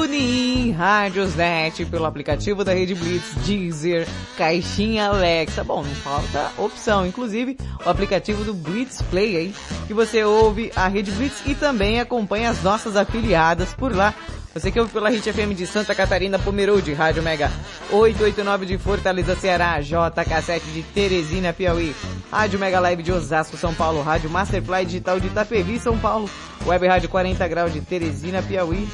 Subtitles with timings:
[0.06, 5.64] TuneIn, Radiosnet, pelo aplicativo da Rede Blitz, Deezer, Caixinha Alexa.
[5.64, 9.56] Bom, não falta opção, inclusive o aplicativo do Blitz Play aí,
[9.88, 14.14] que você ouve a Rede Blitz e também acompanha as nossas afiliadas por lá.
[14.54, 17.52] Você que ouve pela Hit FM de Santa Catarina, Pomerode, Rádio Mega
[17.92, 21.96] 889 de Fortaleza, Ceará, JK7 de Teresina, Piauí,
[22.32, 26.30] Rádio Mega Live de Osasco, São Paulo, Rádio Masterfly Digital de Itapevi, São Paulo,
[26.64, 28.88] Web Rádio 40 Graus de Teresina, Piauí,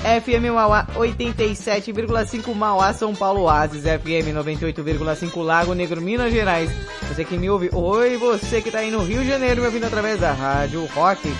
[0.00, 6.70] FM Mauá 87,5 Mauá, São Paulo, Oasis, FM 98,5 Lago Negro, Minas Gerais.
[7.08, 9.86] Você que me ouve, oi, você que tá aí no Rio de Janeiro, me ouvindo
[9.86, 11.32] através da Rádio Rock.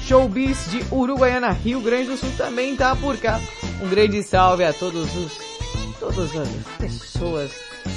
[0.00, 3.40] Showbiz de Uruguaiana, Rio Grande do Sul também tá por cá.
[3.82, 5.32] Um grande salve a todos os,
[5.98, 6.48] todas as
[6.78, 7.50] pessoas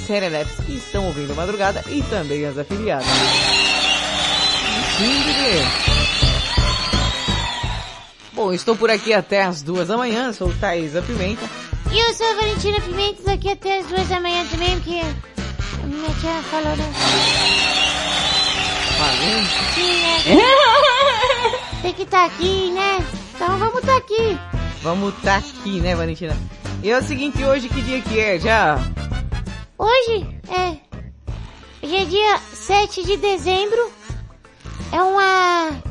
[0.08, 3.06] serelepes que estão ouvindo madrugada e também as afiliadas.
[4.98, 6.19] Sim.
[8.34, 11.46] Bom, estou por aqui até as duas da manhã, sou Thaisa Pimenta.
[11.92, 15.88] E eu sou a Valentina Pimentas aqui até as duas da manhã também, porque a
[15.88, 16.94] minha tia falou né?
[18.98, 19.48] Falando?
[19.74, 20.06] Sim,
[21.78, 21.82] é.
[21.82, 23.06] Tem que estar aqui, né?
[23.36, 24.38] Então vamos estar aqui.
[24.82, 26.38] Vamos tá aqui, né, Valentina?
[26.84, 28.40] E é o seguinte, hoje que dia que é?
[28.40, 28.78] Já?
[29.78, 30.78] Hoje é.
[31.82, 33.92] Hoje é dia 7 de dezembro.
[34.92, 35.89] É uma.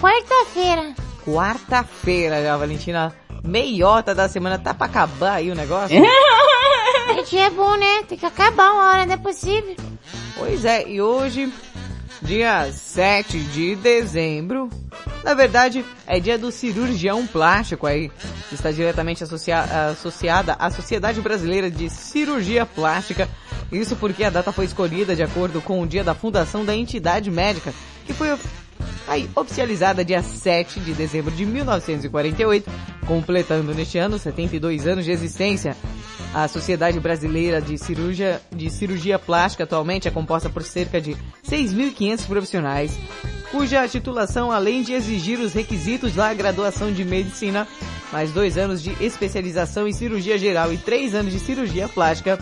[0.00, 0.94] Quarta-feira.
[1.24, 3.14] Quarta-feira já, Valentina.
[3.44, 5.96] Meiota da semana, tá pra acabar aí o negócio?
[7.14, 8.02] Gente, é bom, né?
[8.08, 9.76] Tem que acabar uma hora, não é possível.
[10.36, 11.52] Pois é, e hoje,
[12.22, 14.70] dia 7 de dezembro,
[15.22, 18.10] na verdade, é dia do cirurgião plástico aí,
[18.48, 23.28] que está diretamente associa associada à Sociedade Brasileira de Cirurgia Plástica.
[23.70, 27.30] Isso porque a data foi escolhida de acordo com o dia da fundação da entidade
[27.30, 27.72] médica,
[28.06, 28.30] que foi
[29.06, 32.70] aí oficializada dia 7 de dezembro de 1948,
[33.06, 35.76] completando neste ano 72 anos de existência.
[36.32, 42.26] A Sociedade Brasileira de Cirurgia, de Cirurgia Plástica atualmente é composta por cerca de 6.500
[42.26, 42.96] profissionais,
[43.50, 47.66] cuja titulação, além de exigir os requisitos da graduação de medicina,
[48.12, 52.38] mais dois anos de especialização em cirurgia geral e três anos de cirurgia plástica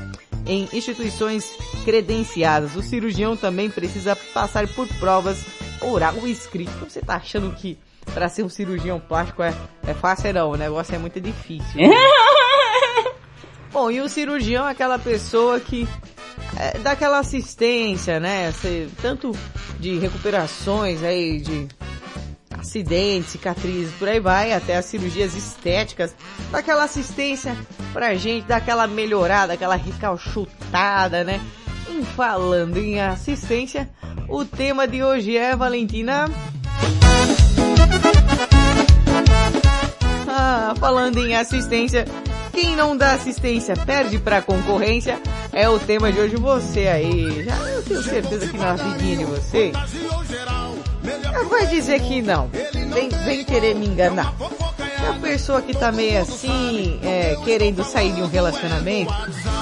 [0.48, 1.52] em instituições
[1.84, 2.74] credenciadas.
[2.74, 5.44] O cirurgião também precisa passar por provas
[5.82, 6.72] oral ou escrito.
[6.88, 7.78] Você tá achando que
[8.12, 9.54] para ser um cirurgião plástico é,
[9.86, 11.80] é fácil não, o negócio é muito difícil.
[13.70, 15.86] Bom, e o cirurgião é aquela pessoa que
[16.58, 18.52] é, dá aquela assistência, né?
[19.02, 19.32] Tanto
[19.78, 21.68] de recuperações aí, de
[22.58, 26.14] acidentes, cicatrizes, por aí vai, até as cirurgias estéticas,
[26.50, 27.56] dá aquela assistência
[27.92, 31.40] pra gente, dá aquela melhorada, aquela recalchutada, né?
[31.88, 33.88] E falando em assistência,
[34.28, 36.28] o tema de hoje é, Valentina...
[40.30, 42.04] Ah, falando em assistência,
[42.52, 45.20] quem não dá assistência perde pra concorrência.
[45.52, 46.36] É o tema de hoje.
[46.36, 49.24] Você aí, já eu tenho certeza que na vidinha de
[51.02, 52.48] vocês Vai dizer que não.
[52.48, 54.34] Vem, vem querer me enganar.
[55.08, 59.12] A pessoa que tá meio assim, é, querendo sair de um relacionamento,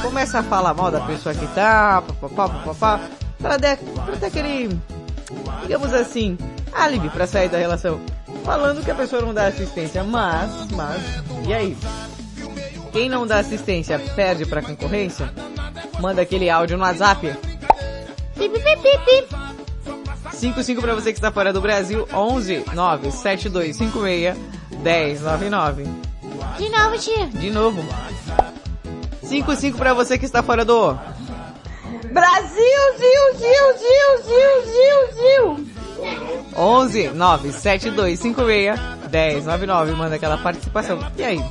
[0.02, 3.00] começa a falar mal da pessoa que tá, papapá, papapá,
[3.38, 4.76] pra, pra ter aquele,
[5.62, 6.36] digamos assim,
[6.72, 8.00] álibi pra sair da relação.
[8.44, 11.02] Falando que a pessoa não dá assistência, mas, mas,
[11.46, 11.76] e aí?
[12.92, 15.32] Quem não dá assistência perde pra concorrência?
[16.00, 17.34] Manda aquele áudio no WhatsApp.
[18.34, 19.55] Pip.
[20.32, 24.36] 55 pra você que está fora do Brasil, 11 97256
[24.82, 25.84] 1099.
[26.58, 27.26] De novo, tia.
[27.26, 27.84] De novo.
[29.22, 30.98] 55 pra você que está fora do
[32.12, 35.66] Brasil, Zil, Zil, Zil, Zil, Zil, Zil.
[36.56, 38.80] 11 97256
[39.10, 39.92] 1099.
[39.92, 40.98] Manda aquela participação.
[41.16, 41.44] E aí?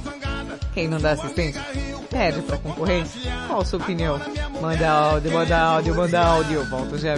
[0.74, 1.62] Quem não dá assistência?
[2.10, 3.32] Pede pra concorrência?
[3.48, 4.20] Qual a sua opinião?
[4.62, 6.66] Manda áudio, manda áudio, manda áudio.
[6.70, 7.16] Volta já,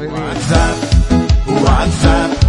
[1.47, 2.47] beleza?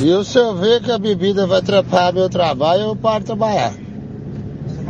[0.00, 3.72] E se eu ver que a bebida vai atrapalhar meu trabalho, eu paro de trabalhar.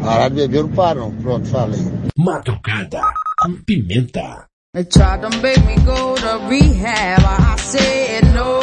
[0.02, 1.12] Parar de beber, eu não paro não.
[1.12, 1.80] Pronto, falei.
[2.16, 3.00] Madrugada
[3.40, 4.46] com pimenta.
[4.74, 7.24] They tried to make me go to rehab.
[7.24, 8.60] I said no,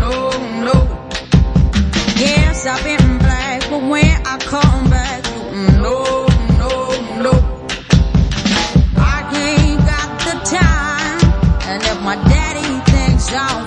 [0.00, 0.30] no,
[0.64, 0.74] no.
[2.18, 5.22] Yes, I've been black, but when I come back,
[5.78, 6.26] no,
[6.58, 7.32] no, no.
[8.96, 11.18] I ain't got the time,
[11.70, 13.63] and if my daddy thinks I'm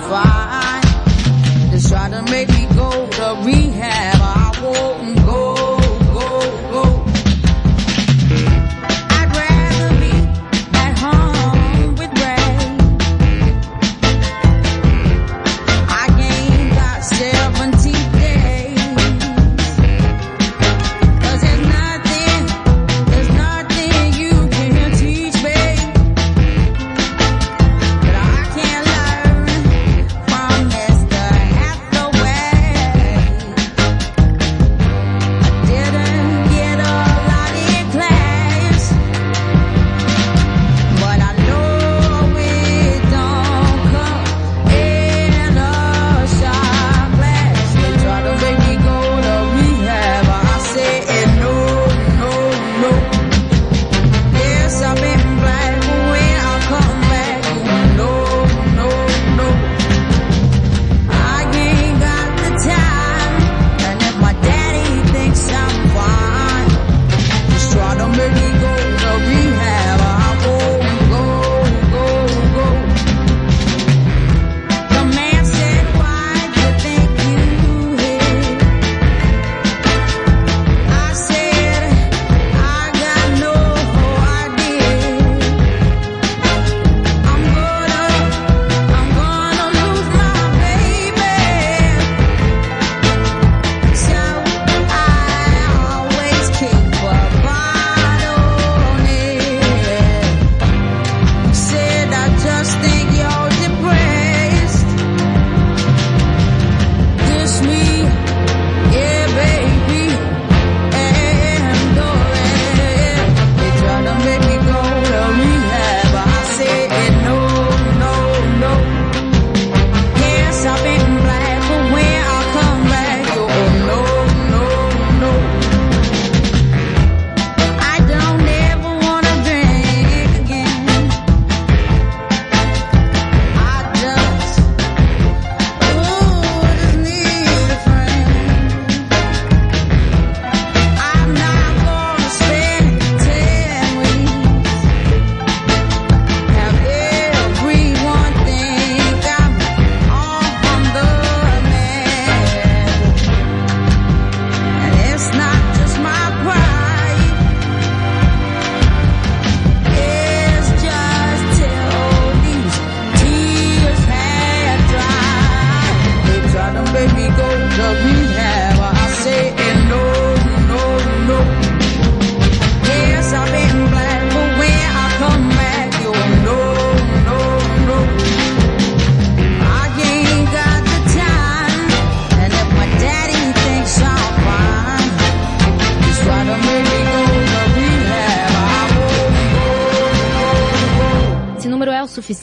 [3.28, 3.67] go to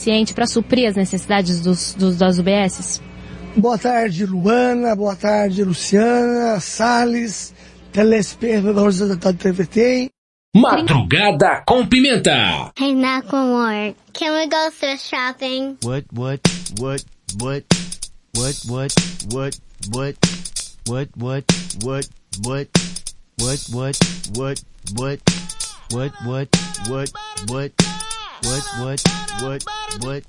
[0.06, 3.02] suficiente para suprir as necessidades dos, dos, das UBSs?
[3.56, 4.94] Boa tarde, Luana.
[4.94, 7.54] Boa tarde, Luciana, Salles,
[7.92, 10.10] telespectadores da TVT.
[10.54, 12.72] Madrugada com pimenta.
[12.78, 13.94] Hey, knock one more.
[14.14, 15.76] Can we go thrift shopping?
[15.82, 16.40] What, what,
[16.78, 17.04] what,
[17.38, 17.64] what,
[18.36, 18.92] What, what,
[19.32, 19.56] what,
[19.92, 20.16] what,
[20.86, 22.06] what, what, what,
[22.44, 22.76] what,
[23.38, 23.96] what, what, what,
[24.36, 24.58] what,
[24.94, 25.20] what,
[25.90, 26.48] what, what,
[26.88, 27.10] what,
[27.48, 27.95] what,
[28.42, 29.02] what, what,
[29.40, 29.64] what,
[30.02, 30.24] what,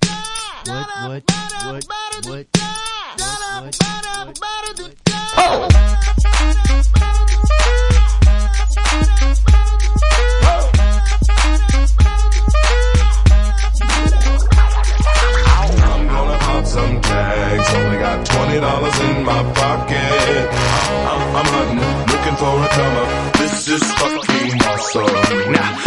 [0.66, 1.86] what, what,
[2.26, 2.48] what,
[15.80, 17.74] I'm gonna pop some tags.
[17.74, 20.50] Only got twenty dollars in my pocket.
[21.08, 21.80] I'm hunting,
[22.12, 23.34] looking for a come up.
[23.34, 25.52] This is fucking awesome.
[25.52, 25.87] Now,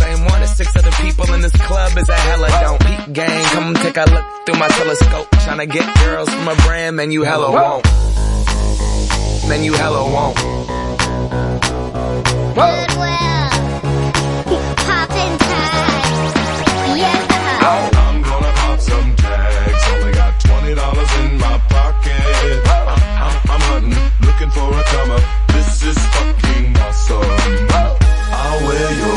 [0.00, 2.80] same one as six other people in this club is a hella don't.
[2.80, 5.28] Peak gang, come take a look through my telescope.
[5.44, 7.84] Tryna get girls from a brand, man, you hella won't.
[9.48, 10.36] Man, you hella won't.
[12.54, 13.50] Goodwill.
[14.86, 16.34] Poppin' tags.
[16.96, 17.28] Yeah.
[17.62, 19.84] I'm gonna pop some tags.
[19.92, 22.22] Only got twenty dollars in my pocket.
[22.66, 25.22] I'm, I'm, I'm hunting, looking for a come up.
[25.48, 26.13] This is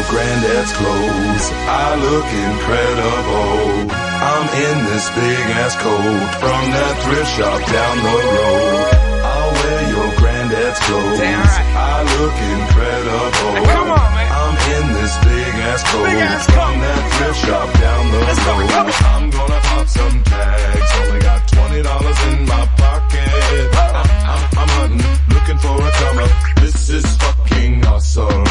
[0.10, 1.46] granddad's clothes.
[1.68, 3.92] I look incredible.
[4.18, 9.08] I'm in this big ass coat from that thrift shop down the road.
[9.24, 11.20] I'll wear your granddad's clothes.
[11.20, 13.54] I look incredible.
[13.68, 14.30] come on, man.
[14.32, 16.08] I'm in this big ass coat
[16.56, 18.94] from that thrift shop down the road.
[19.12, 20.92] I'm gonna pop some tags.
[21.04, 21.37] Only got
[21.78, 23.74] twenty dollars in my pocket.
[23.74, 26.32] I'm, I'm, I'm hunting, looking for a come up.
[26.62, 28.46] This is fucking awesome.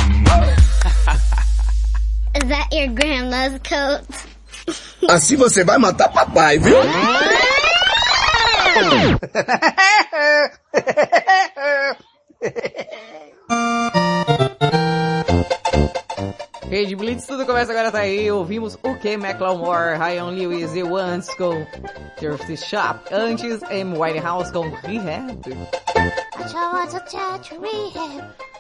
[2.35, 4.03] Is that your grandma's coat?
[5.11, 6.77] Assim você vai matar papai, viu?
[16.69, 18.31] Rede Blitz, tudo começa agora, tá aí.
[18.31, 19.11] Ouvimos o que?
[19.11, 21.65] McLemore, Ryan Lewis e Once com
[22.17, 23.01] Thrift Shop.
[23.13, 23.97] Antes, M.
[23.97, 25.41] Whitehouse com Rehab.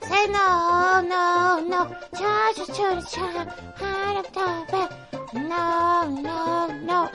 [0.08, 1.82] Say no, no, no.
[2.12, 3.48] It to the child.
[3.76, 4.88] Heart of the bed.
[5.32, 7.10] No, no, no.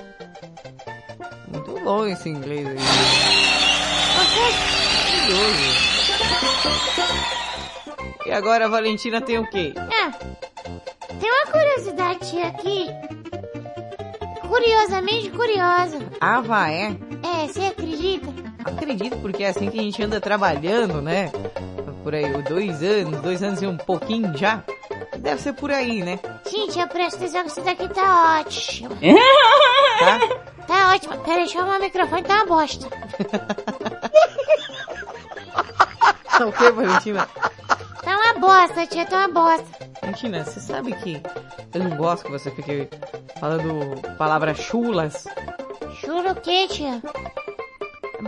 [1.47, 2.75] Muito bom esse inglês aí.
[8.25, 9.73] E agora a Valentina tem o quê?
[9.77, 10.11] Ah,
[11.21, 12.87] tem uma curiosidade aqui.
[14.47, 15.99] Curiosamente curiosa.
[16.19, 16.97] Ah, vai, é?
[17.23, 18.33] É, você acredita?
[18.65, 21.31] Acredito, porque é assim que a gente anda trabalhando, né?
[22.03, 24.63] Por aí, dois anos, dois anos e um pouquinho já.
[25.19, 26.19] Deve ser por aí, né?
[26.49, 28.97] Gente, eu presto atenção que isso daqui tá ótimo.
[30.01, 30.19] Tá?
[30.65, 31.15] Tá ótimo.
[31.19, 32.87] Peraí, deixa eu arrumar o microfone, tá uma bosta.
[36.37, 37.29] Tá o que, Valentina?
[38.03, 39.80] Tá uma bosta, tia, tá uma bosta.
[40.11, 41.21] Valentina, você sabe que
[41.73, 42.89] eu não gosto que você fique
[43.39, 45.25] falando palavras chulas.
[46.01, 47.01] Juro o quê, tia?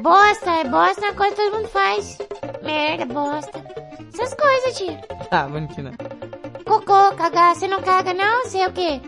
[0.02, 2.18] Bosta, é bosta é uma coisa que todo mundo faz.
[2.64, 3.62] Merda, bosta.
[4.14, 4.98] Essas coisas, tia.
[5.30, 5.92] Tá, Valentina.
[6.66, 8.46] Cocô, cagar, você não caga não?
[8.46, 9.02] Sei o quê?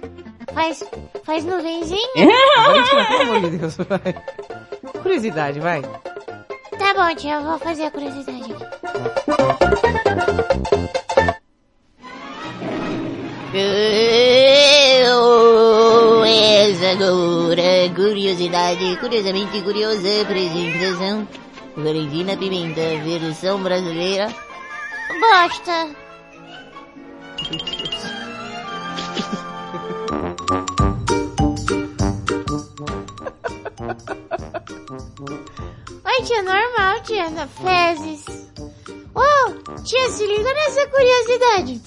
[0.53, 0.83] Faz,
[1.23, 2.09] faz nuvenzinha?
[2.57, 5.01] Valentina, pelo amor de Deus, vai.
[5.01, 5.81] Curiosidade, vai.
[5.81, 9.94] Tá bom, tia, eu vou fazer a curiosidade aqui.
[16.67, 21.25] Essa agora, curiosidade, curiosamente curiosa, apresentação.
[21.77, 24.27] Valentina Pimenta, versão brasileira.
[25.21, 25.87] Bosta.
[36.03, 38.51] Oi, tia, normal, tia, na fezes.
[39.15, 41.81] Oh, tia, se liga nessa curiosidade.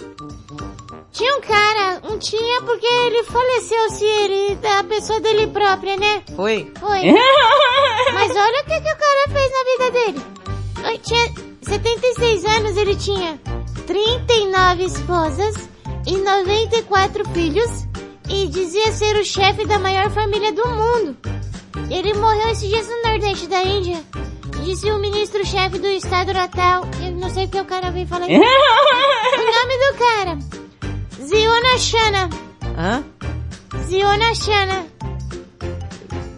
[1.18, 6.22] Tinha um cara, um tinha porque ele faleceu se ele, da pessoa dele própria, né?
[6.36, 6.72] Foi?
[6.78, 7.00] Foi.
[8.14, 10.22] Mas olha o que, que o cara fez na vida dele.
[10.84, 11.32] Ele tinha
[11.62, 13.40] 76 anos, ele tinha
[13.84, 15.68] 39 esposas
[16.06, 17.88] e 94 filhos
[18.28, 21.16] e dizia ser o chefe da maior família do mundo.
[21.90, 24.04] Ele morreu esses dias no Nordeste da Índia.
[24.62, 26.84] Disse o ministro-chefe do estado natal.
[27.02, 30.57] Eu não sei porque o cara veio falar o nome do cara.
[31.28, 32.30] Ziona Shana.
[32.74, 33.04] Hã?
[33.84, 34.86] Ziona Shana.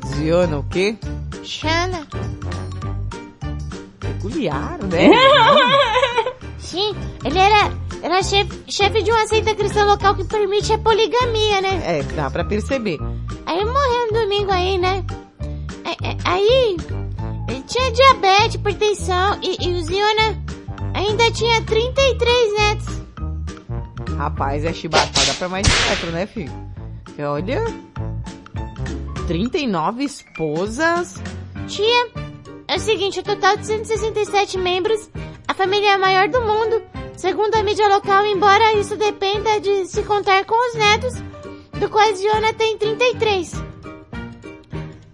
[0.05, 0.99] Ziona o quê?
[1.45, 2.09] Shana.
[4.01, 5.11] Peculiar, né?
[6.59, 6.93] Sim,
[7.25, 11.83] ele era, era chefe, chefe de uma seita cristã local que permite a poligamia, né?
[11.85, 12.99] É, dá pra perceber.
[13.47, 15.05] Aí ele morreu no domingo aí, né?
[15.85, 16.77] É, é, Aí,
[17.49, 20.43] ele tinha diabetes, hipertensão e, e o Ziona
[20.95, 23.01] ainda tinha 33 netos.
[24.21, 26.53] Rapaz, é chibatada pra mais metro, né, filho?
[27.27, 27.65] Olha...
[29.27, 31.15] 39 esposas...
[31.67, 32.11] Tia,
[32.69, 35.09] é o seguinte, o total de 167 membros,
[35.49, 36.83] a família é a maior do mundo,
[37.17, 41.15] segundo a mídia local, embora isso dependa de se contar com os netos,
[41.81, 43.55] do quais Ziona tem 33.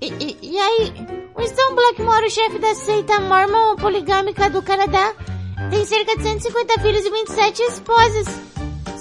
[0.01, 0.93] E, e, e aí,
[1.39, 5.15] Winston Blackmore, o chefe da seita mormon poligâmica do Canadá,
[5.71, 8.46] tem cerca de 150 filhos e 27 esposas.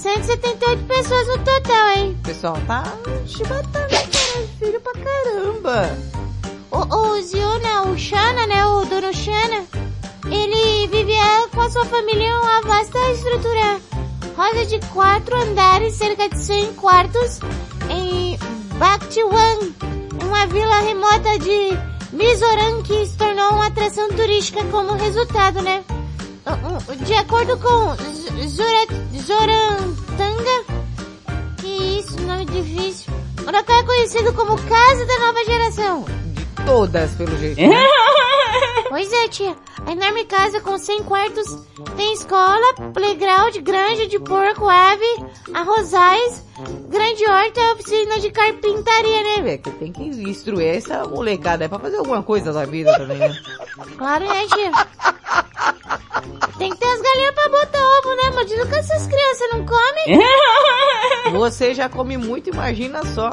[0.06, 2.20] 178 pessoas no total, hein?
[2.22, 2.84] Pessoal tá
[3.26, 5.98] chibatando, cara, filho pra caramba.
[6.70, 9.66] O, o Ziona, o Shana, né, o dono Shana,
[10.28, 13.82] ele vivia com a sua família em uma vasta estrutura
[14.38, 17.40] rosa de quatro andares, cerca de 100 quartos,
[17.90, 18.38] em
[18.78, 19.58] Bakhtiwan,
[20.24, 21.80] uma vila remota de
[22.14, 25.84] Mizoram que se tornou uma atração turística como resultado, né?
[27.06, 27.96] De acordo com
[29.20, 30.64] Zorantanga,
[31.58, 31.68] que
[32.00, 36.06] isso, nome difícil, o local é conhecido como Casa da Nova Geração.
[36.66, 37.60] Todas, pelo jeito.
[37.62, 37.84] né?
[38.90, 39.56] Pois é, tia.
[39.86, 41.58] A enorme casa com 100 quartos
[41.98, 46.44] tem escola, playground, granja de porco, ave, arrozais,
[46.88, 49.54] grande horta e oficina de carpintaria, né?
[49.54, 53.18] É que tem que instruir essa molecada é pra fazer alguma coisa da vida também,
[53.18, 53.36] né?
[53.98, 54.72] Claro, né, tia?
[56.58, 58.24] Tem que ter as galinhas pra botar ovo, né?
[58.32, 60.20] Imagina que essas crianças não comem.
[61.40, 63.32] Você já come muito, imagina só.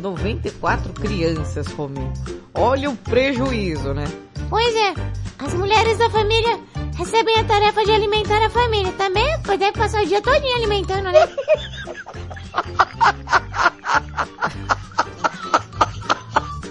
[0.00, 2.12] 94 crianças comendo.
[2.54, 4.04] Olha o prejuízo, né?
[4.48, 4.94] Pois é,
[5.38, 6.58] as mulheres da família
[6.96, 8.92] recebem a tarefa de alimentar a família.
[8.92, 11.28] Também deve passar o dia todinho alimentando, né?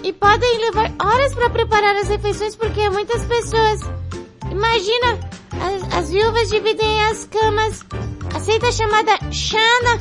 [0.02, 3.80] E podem levar horas para preparar as refeições porque muitas pessoas.
[4.50, 5.18] Imagina,
[5.60, 7.84] as, as viúvas dividem as camas.
[8.34, 10.00] Aceita chamada Shana.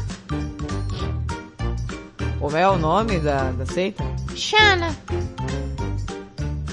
[2.40, 4.04] Como é o nome da, da seita?
[4.36, 4.96] Shana.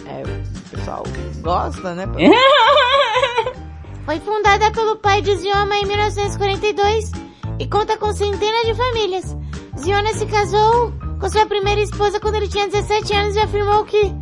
[0.07, 1.03] É, o pessoal
[1.43, 2.07] gosta, né?
[4.07, 7.11] Foi fundada pelo pai de Zioma em 1942
[7.59, 9.37] e conta com centenas de famílias.
[9.79, 14.15] Ziona se casou com sua primeira esposa quando ele tinha 17 anos e afirmou que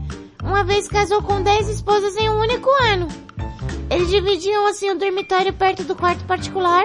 [0.42, 3.23] uma vez casou com 10 esposas em um único ano.
[3.94, 6.85] Eles dividiam assim o dormitório perto do quarto particular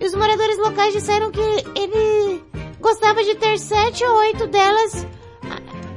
[0.00, 1.40] e os moradores locais disseram que
[1.76, 2.42] ele
[2.80, 5.06] gostava de ter sete ou oito delas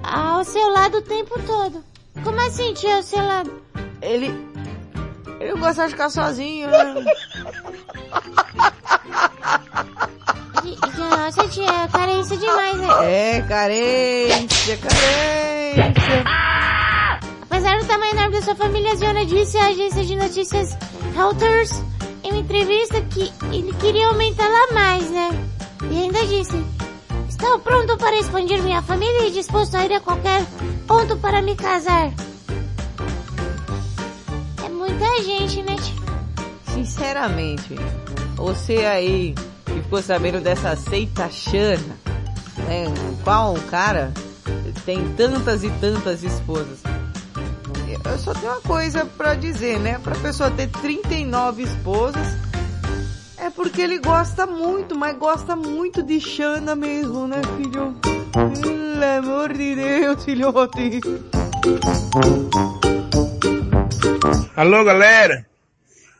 [0.04, 1.84] ao seu lado o tempo todo.
[2.24, 3.52] Como assim, tia, ao seu lado?
[4.00, 4.32] Ele.
[5.40, 7.04] Ele gosta de ficar sozinho, né?
[10.96, 12.88] Nossa, tia, carência demais, né?
[13.02, 16.24] É, carência, carência.
[17.64, 20.78] Apesar do tamanho enorme da sua família, Ziona disse à agência de notícias
[21.16, 21.82] Reuters
[22.22, 25.30] em uma entrevista que ele queria aumentá-la mais, né?
[25.90, 26.62] E ainda disse:
[27.30, 30.46] Estou pronto para expandir minha família e disposto a ir a qualquer
[30.86, 32.12] ponto para me casar.
[34.66, 35.78] É muita gente, né?
[36.66, 37.76] Sinceramente,
[38.36, 39.34] você aí
[39.66, 41.98] que ficou sabendo dessa seita Xana,
[42.68, 42.94] né?
[43.24, 44.12] Qual cara
[44.84, 46.84] tem tantas e tantas esposas?
[48.06, 50.00] Eu só tenho uma coisa pra dizer, né?
[50.00, 52.28] Pra pessoa ter 39 esposas,
[53.38, 57.96] é porque ele gosta muito, mas gosta muito de Xana mesmo, né, filho?
[58.62, 61.02] Pelo amor de Deus, filhote.
[64.56, 65.46] Alô, galera?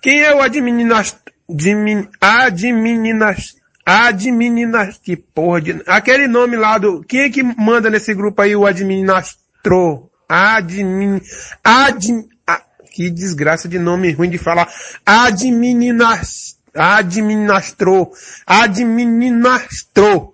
[0.02, 1.16] Quem é o adminas...
[1.50, 2.10] Admin...
[2.20, 3.56] Adminas...
[3.86, 5.00] Adminas...
[5.02, 5.82] Que porra de...
[5.86, 7.04] Aquele nome lá do...
[7.04, 10.12] Quem é que manda nesse grupo aí o administrou?
[10.34, 11.22] Admin...
[11.64, 12.28] Admin...
[12.48, 14.68] ah, Que desgraça de nome ruim de falar.
[15.06, 16.58] Adminas...
[16.76, 18.12] Administrou.
[18.48, 20.34] Administrou.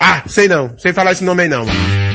[0.00, 0.78] Ah, sei não.
[0.78, 1.62] Sei falar esse nome aí não.
[1.62, 2.05] amor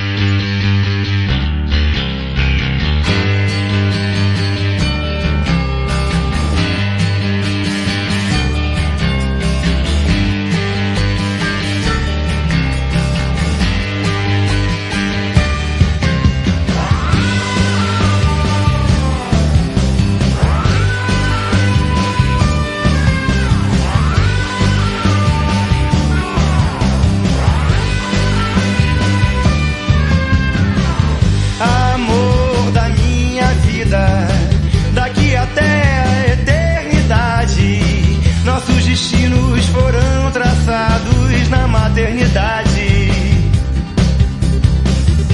[39.02, 43.10] destinos foram traçados na maternidade.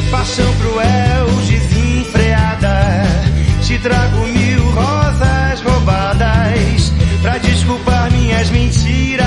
[0.09, 3.03] Paixão cruel, desenfreada,
[3.61, 9.26] te trago mil rosas roubadas pra desculpar minhas mentiras,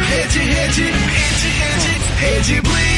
[0.08, 2.89] Rede, rede, rede, rede, rede Blitz.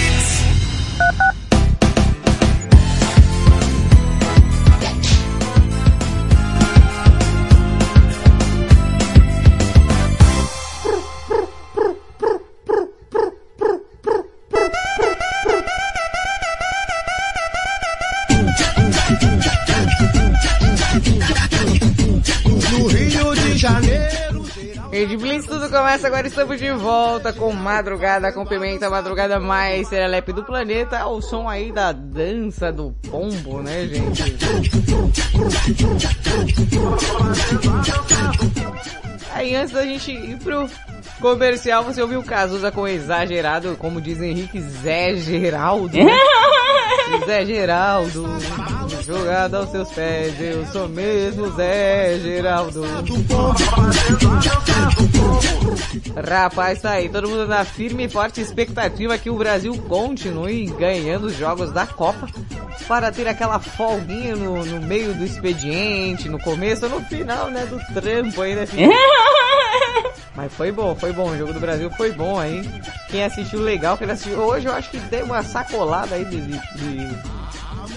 [25.72, 31.22] Começa agora, estamos de volta com Madrugada com Pimenta, madrugada mais serelepe do planeta, o
[31.22, 34.22] som aí da dança do pombo, né gente?
[39.32, 40.68] Aí antes da gente ir pro
[41.22, 45.96] comercial, você ouviu o Cazuza com exagerado, como diz Henrique, Zé Geraldo.
[47.24, 48.26] Zé Geraldo,
[49.04, 52.82] jogado aos seus pés, eu sou mesmo Zé Geraldo.
[56.28, 61.26] Rapaz, tá aí, todo mundo na firme e forte expectativa que o Brasil continue ganhando
[61.26, 62.28] os jogos da Copa
[62.86, 67.66] para ter aquela folguinha no, no meio do expediente, no começo ou no final, né,
[67.66, 68.66] do trampo aí, né?
[70.34, 72.68] Mas foi bom, foi bom, o jogo do Brasil foi bom aí.
[73.10, 76.58] Quem assistiu legal, quem assistiu hoje eu acho que deu uma sacolada aí de, de-
[76.78, 77.18] de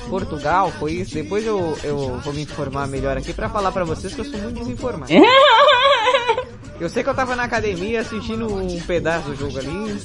[0.10, 1.14] Portugal, foi isso.
[1.14, 4.40] Depois eu, eu vou me informar melhor aqui pra falar pra vocês que eu sou
[4.40, 5.12] muito desinformado.
[6.80, 9.98] Eu sei que eu tava na academia assistindo um pedaço do jogo ali,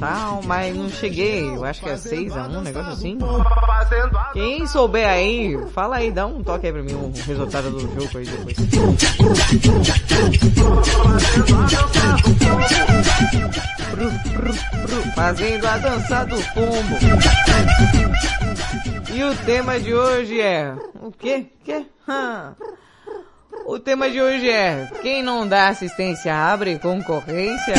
[0.00, 3.16] tal, mas não cheguei, eu acho que é 6x1, um negócio assim.
[4.32, 8.18] Quem souber aí, fala aí, dá um toque aí pra mim, o resultado do jogo
[8.18, 8.56] aí depois.
[15.14, 16.96] Fazendo a dança do pombo.
[19.14, 20.74] E o tema de hoje é...
[21.00, 21.46] O quê?
[21.64, 21.86] Quê?
[22.08, 22.56] Hã?
[23.64, 27.74] O tema de hoje é quem não dá assistência abre concorrência.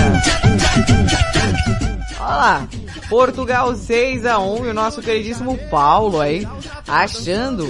[2.21, 2.67] Olha lá,
[3.10, 6.48] Portugal 6 a 1 e o nosso queridíssimo Paulo aí
[6.88, 7.65] achando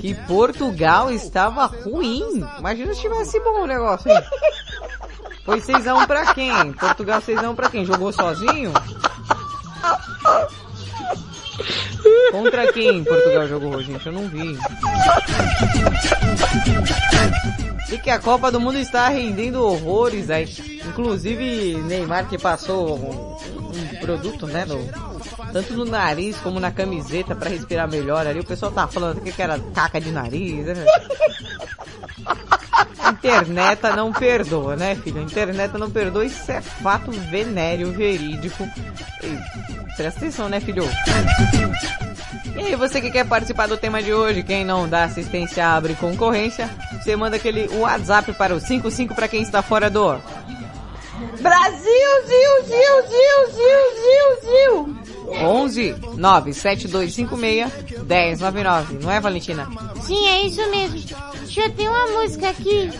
[0.00, 2.46] que Portugal estava ruim.
[2.60, 4.22] Imagina se tivesse bom o negócio, hein?
[5.44, 6.72] Foi 6 a 1 pra quem?
[6.72, 7.84] Portugal 6 a 1 pra quem?
[7.84, 8.72] Jogou sozinho?
[12.30, 14.06] Contra quem Portugal jogou, gente?
[14.06, 14.58] Eu não vi.
[17.90, 20.46] E que a Copa do Mundo está rendendo horrores aí.
[20.86, 24.78] Inclusive Neymar que passou um, produto, né, no,
[25.52, 28.40] tanto no nariz como na camiseta para respirar melhor ali.
[28.40, 30.84] O pessoal tá falando que era caca de nariz, né?
[33.10, 35.22] Internet não perdoa, né, filho?
[35.22, 38.64] Internet não perdoa, isso é fato venéreo, verídico.
[39.98, 40.84] Presta atenção, né, filho?
[42.54, 45.94] E aí, você que quer participar do tema de hoje, quem não dá assistência abre
[45.94, 50.20] concorrência, você manda aquele WhatsApp para o 55 para quem está fora do
[51.40, 54.98] Brasil, Zil, Zil, Zil, Zil, Zil, Zil.
[55.44, 57.72] 11 97256
[58.06, 59.68] 1099, não é, Valentina?
[60.02, 61.00] Sim, é isso mesmo.
[61.40, 62.90] Deixa eu uma música aqui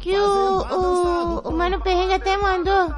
[0.00, 2.92] que o, o, o Mano Perrengue até mandou.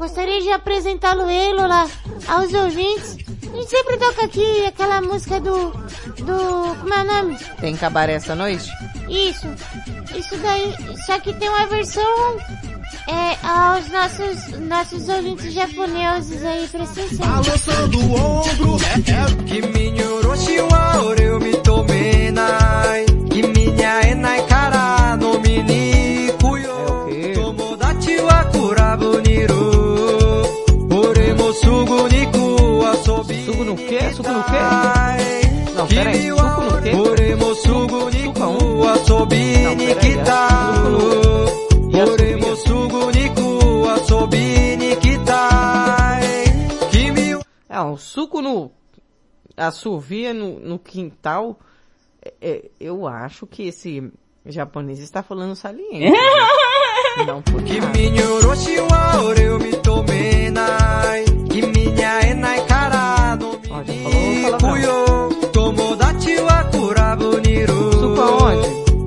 [0.00, 1.86] Gostaria de apresentá-lo ele lá
[2.26, 3.18] aos ouvintes.
[3.18, 5.72] gente sempre toca aqui aquela música do.
[6.24, 6.74] do.
[6.80, 7.36] como é o nome?
[7.60, 8.72] Tem cabaré essa noite?
[9.10, 9.46] Isso.
[10.16, 10.74] Isso daí.
[11.04, 12.02] Só que tem uma versão.
[13.08, 17.26] É, aos nossos, nossos ouvintes japoneses aí, presta atenção.
[17.26, 18.76] Balançando o ombro,
[19.44, 23.04] Kimi Orochi wa ore o mitomenai.
[23.28, 25.79] Kimi nya enai kara no mini
[33.60, 34.14] Suco no quê?
[34.14, 34.52] Suco no quê?
[35.76, 36.30] Não, peraí.
[36.30, 36.92] Suco no quê?
[38.10, 40.48] Niku asobi Não, ni peraí, kita.
[42.10, 45.48] Ore mo sugu niku asobi ni kita.
[46.90, 48.70] Kimi É, um suco no...
[49.56, 51.58] Assovia no, no quintal.
[52.24, 54.10] É, é, eu acho que esse
[54.46, 56.16] japonês está falando saliente.
[57.26, 57.62] Não por
[60.50, 60.70] nada.
[63.80, 63.92] Rocha
[65.04, 65.52] onde?
[65.52, 66.60] Tomodachi wa?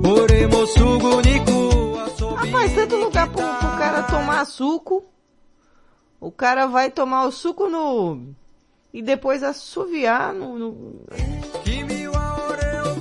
[0.04, 1.96] Oremo sugo niku
[2.36, 5.04] Rapaz, tanto lugar pro, pro cara tomar suco.
[6.20, 8.34] O cara vai tomar o suco no...
[8.92, 11.02] E depois assoviar no...
[11.64, 12.94] Kimi wa oreo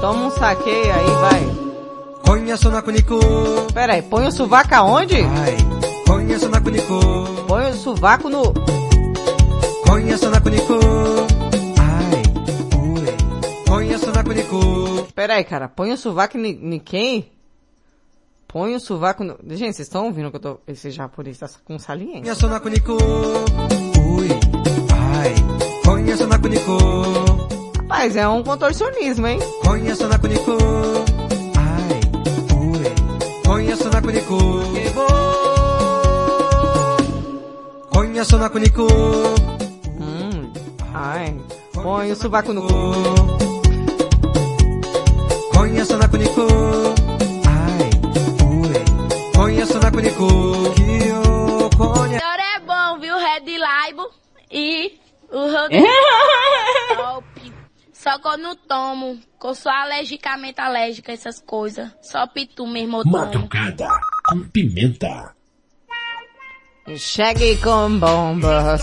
[0.00, 1.40] Toma um saque aí, vai.
[3.72, 5.14] Pera aí, põe o sovaco aonde?
[6.04, 8.52] Põe o sovaco no...
[15.14, 17.30] Pera aí, cara, põe o sovaco em quem?
[18.48, 19.36] Põe o sovaco no...
[19.50, 20.58] Gente, vocês estão ouvindo que eu tô...
[20.66, 22.24] Esse japonês tá com saliência.
[26.66, 26.78] Nico.
[27.86, 29.38] Mas é um contorcionismo, hein?
[29.64, 30.56] Conheço na Nico.
[31.56, 32.00] Ai,
[32.48, 32.90] purê.
[33.46, 34.38] Conheço Naku Nico.
[37.90, 38.86] Conheço na Nico.
[40.00, 40.52] Hum,
[40.92, 41.36] ai.
[41.72, 42.68] Põe o sovaco no cu.
[45.54, 46.46] Conheço na Nico.
[47.46, 47.90] Ai,
[48.38, 48.84] purê.
[49.36, 50.26] Conheço na Nico.
[50.74, 52.24] Que eu conheço.
[52.24, 53.16] O é bom, viu?
[53.16, 54.10] Red Laibo
[54.50, 54.98] e
[55.30, 55.95] o Rodrigo.
[58.06, 61.90] Só que eu não tomo, que eu sou alergicamente alérgica a essas coisas.
[62.00, 63.18] Só pitu mesmo eu tomo.
[63.18, 63.88] Madrugada
[64.28, 65.34] com pimenta.
[66.96, 68.78] Chegue com bomba.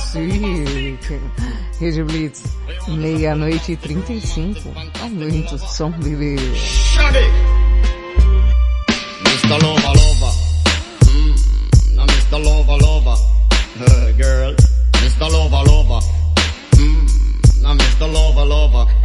[1.80, 2.44] Rede Blitz,
[2.90, 4.60] meia-noite e 35.
[5.02, 6.36] Aumenta o som, bebê.
[9.26, 9.58] Mr.
[9.64, 10.34] Lover Lover.
[11.08, 12.40] Mm, now Mr.
[12.40, 13.18] Lover Lover.
[13.80, 14.54] Uh, girl.
[15.02, 15.30] Mr.
[15.32, 16.02] Lover.
[16.76, 18.08] Mm, now Mr.
[18.12, 19.03] Lover Lover.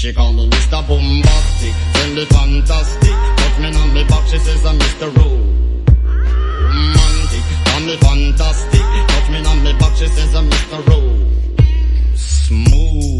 [0.00, 0.80] She call me Mr.
[0.88, 1.74] Bombastic.
[1.92, 3.12] Send me fantastic.
[3.36, 4.26] Touch me on me back.
[4.28, 5.14] She says I'm Mr.
[5.14, 5.44] Romantic.
[7.66, 8.80] Call me fantastic.
[8.80, 9.94] Touch me on me back.
[9.98, 10.80] She says I'm Mr.
[12.16, 13.19] Smooth.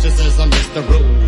[0.00, 0.82] she says I'm Mr.
[0.88, 1.18] Romantic,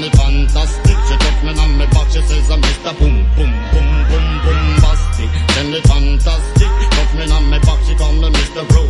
[0.00, 0.96] me fantastic.
[1.08, 2.92] She took me on my back, she says I'm Mr.
[2.98, 5.30] Boom, boom, boom, boom, bombastic.
[5.54, 8.62] Tell me fantastic, took me on my back, she call me Mr.
[8.74, 8.84] Ro,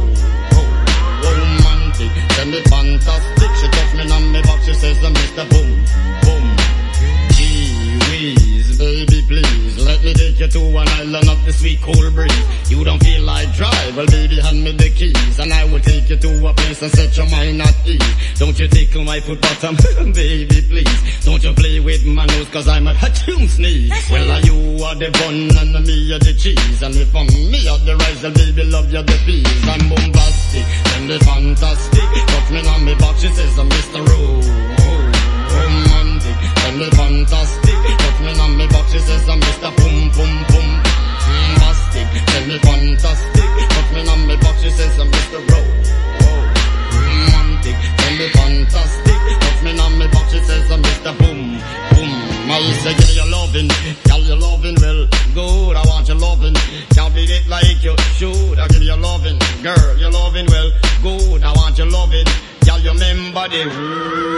[1.25, 2.13] romantic.
[2.45, 5.49] Me fantastic, she took me on my back, she says I'm Mr.
[5.49, 5.85] Boom,
[10.45, 12.71] you to an island of the sweet cool breeze.
[12.71, 16.09] You don't feel like drive, well baby hand me the keys, and I will take
[16.11, 18.39] you to a place and set your mind at ease.
[18.39, 19.77] Don't you tickle my foot bottom,
[20.13, 21.25] baby please.
[21.25, 23.93] Don't you play with my nose, cause I'm a tune sneeze.
[24.11, 27.79] Well you are the bun and me are the cheese, and if I'm me are
[27.79, 29.69] the rice, well baby love you the peas.
[29.69, 30.67] I'm bombastic,
[30.97, 34.01] and the fantastic, touch me on me back, she says I'm Mr.
[34.05, 34.45] Ro-
[35.57, 36.37] romantic,
[36.69, 39.71] and the fantastic, me on me she says I'm Mr.
[39.77, 40.69] Boom Boom Boom.
[41.25, 43.51] Bombastic, tell me fantastic,
[43.93, 45.41] me on me she says I'm Mr.
[45.51, 45.75] Ro-
[46.95, 49.17] romantic, tell me fantastic,
[49.65, 50.41] me on me back, she
[52.85, 53.69] say, girl, you loving,
[54.09, 55.77] girl, you loving well, good.
[55.77, 56.55] I want you loving,
[56.95, 58.59] can't beat it like you should.
[58.59, 60.71] I give you loving, girl, you loving well,
[61.03, 61.43] good.
[61.43, 62.27] I want you loving.
[62.65, 63.63] You remember the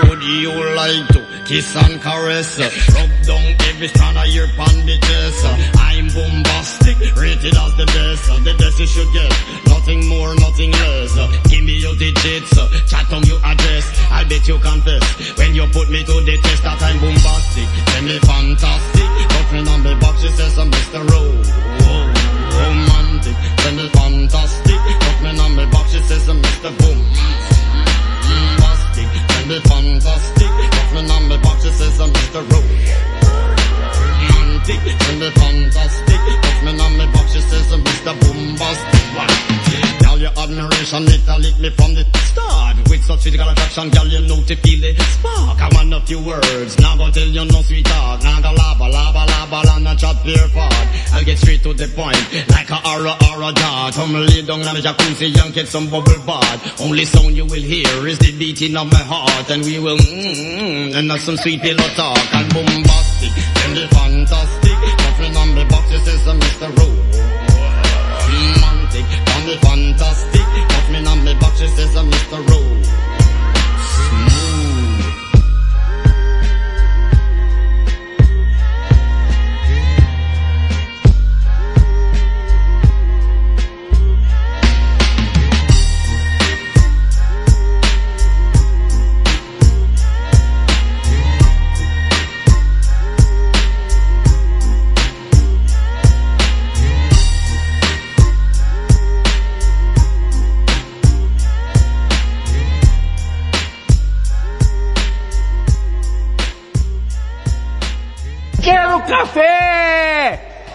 [0.08, 2.58] would you like to kiss and caress?
[2.58, 5.44] Rub down every strand of your pan the chest.
[5.78, 8.26] I'm bombastic, rated as the best.
[8.42, 9.30] The best you should get,
[9.66, 11.14] nothing more, nothing less.
[11.48, 12.50] Give me your digits,
[12.90, 13.86] chat on your address.
[14.10, 15.04] I bet you confess
[15.38, 17.68] when you put me to the test that I'm bombastic.
[17.94, 19.08] Tell me fantastic,
[19.38, 20.22] nothing on the box.
[20.22, 21.00] She says I'm Mr.
[21.10, 21.50] Rose.
[22.58, 24.80] Romantic, tell me fantastic.
[25.22, 25.92] Nothing on my box.
[25.92, 26.76] She says I'm Mr.
[26.78, 27.36] Boom.
[29.47, 30.49] Me fantastic.
[30.92, 31.62] Nothing on my box.
[31.62, 32.42] She says I'm Mr.
[32.51, 32.66] Rose.
[34.26, 36.20] Romantic, tell me fantastic.
[36.64, 37.32] Nothing on my box.
[37.32, 38.12] She says I'm Mr.
[38.22, 40.03] Bombastic.
[40.03, 42.76] Girl, your admiration, it a lick me from the start.
[42.90, 45.62] With such physical attraction, girl, you know to feel the spark.
[45.62, 48.24] I want a few words, now go tell you no sweetheart.
[48.24, 50.16] Now go lava, lava, lava, and not chat
[50.53, 50.72] part.
[51.12, 52.18] I'll get straight to the point,
[52.51, 53.94] like a aura, aura dart.
[53.94, 56.80] Come lay down on the jacuzzi and get some bubble bath.
[56.80, 59.51] Only sound you will hear is the beating of my heart.
[59.51, 62.18] And we will, mmm, and have some sweet pillow talk.
[62.34, 63.32] And bombastic,
[63.64, 64.76] and the fantastic.
[65.07, 66.78] Nothing on the box, it says uh, Mr.
[66.78, 67.36] Rose
[68.86, 70.47] romantic, call me fantastic.
[70.68, 72.49] Put me on me box, she says I'm Mr.
[72.49, 73.05] Rose.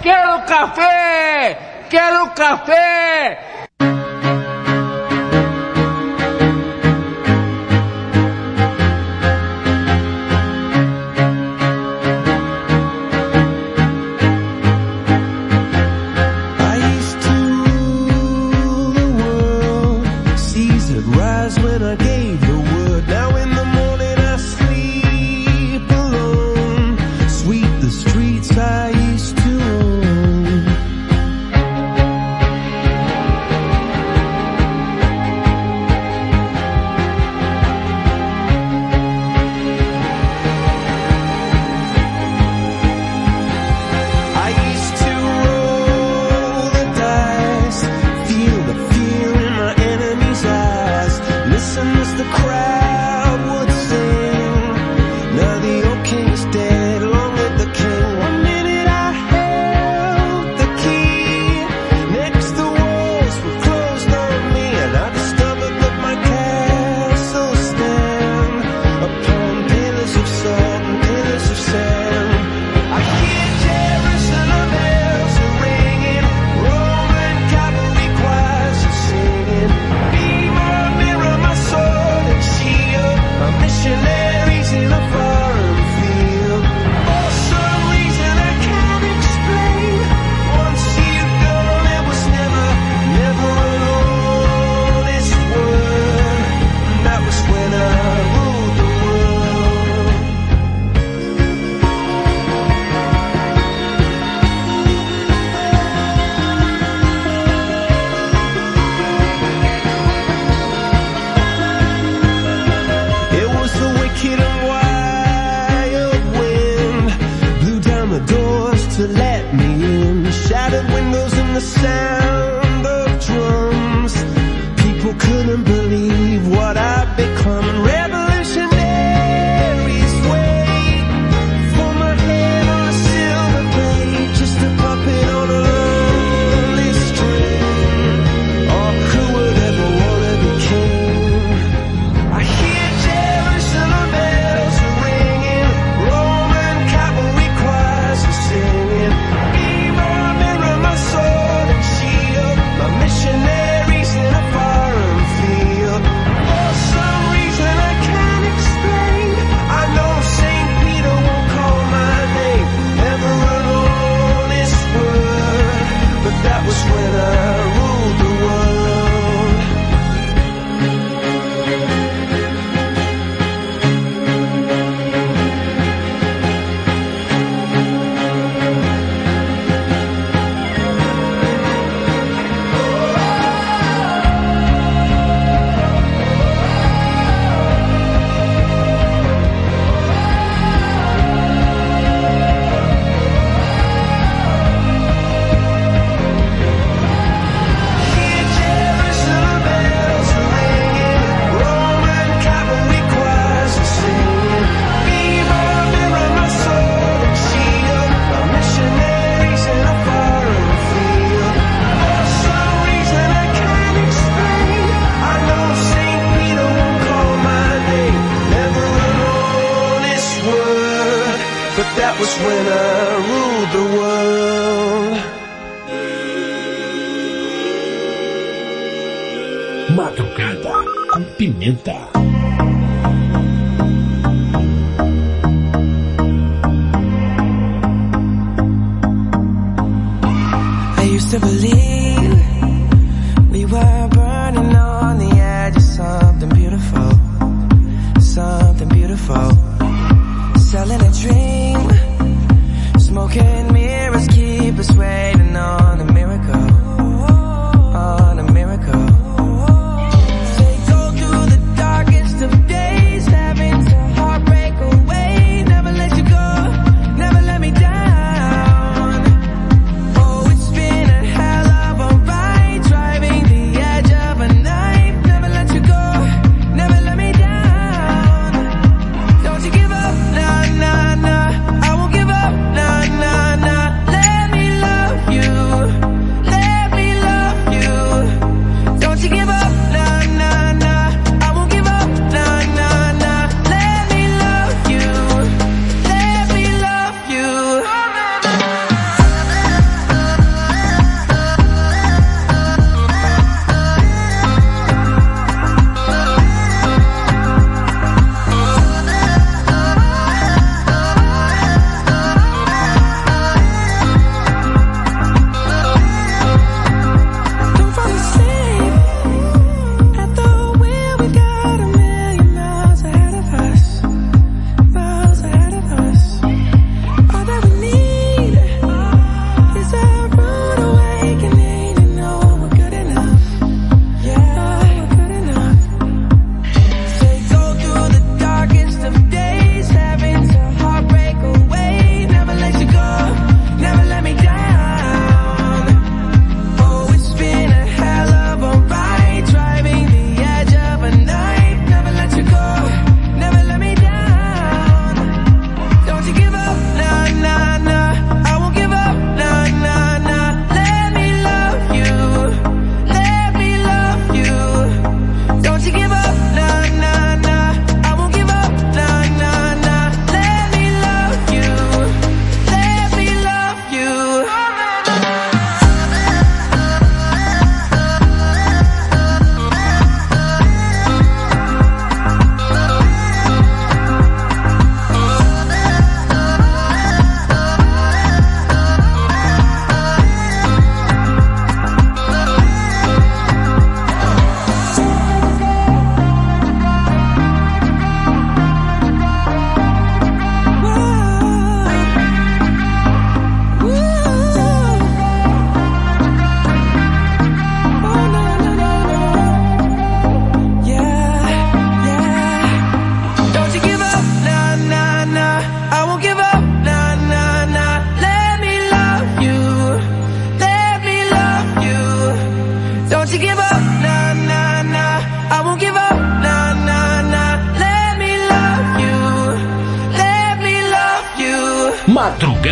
[0.01, 0.09] Café!
[0.09, 1.57] Quero café!
[1.89, 3.50] Quero café!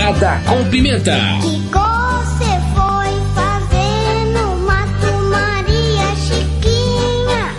[0.10, 1.16] Com Pimenta.
[1.40, 7.54] Que você foi fazer no Mato Maria Chiquinha?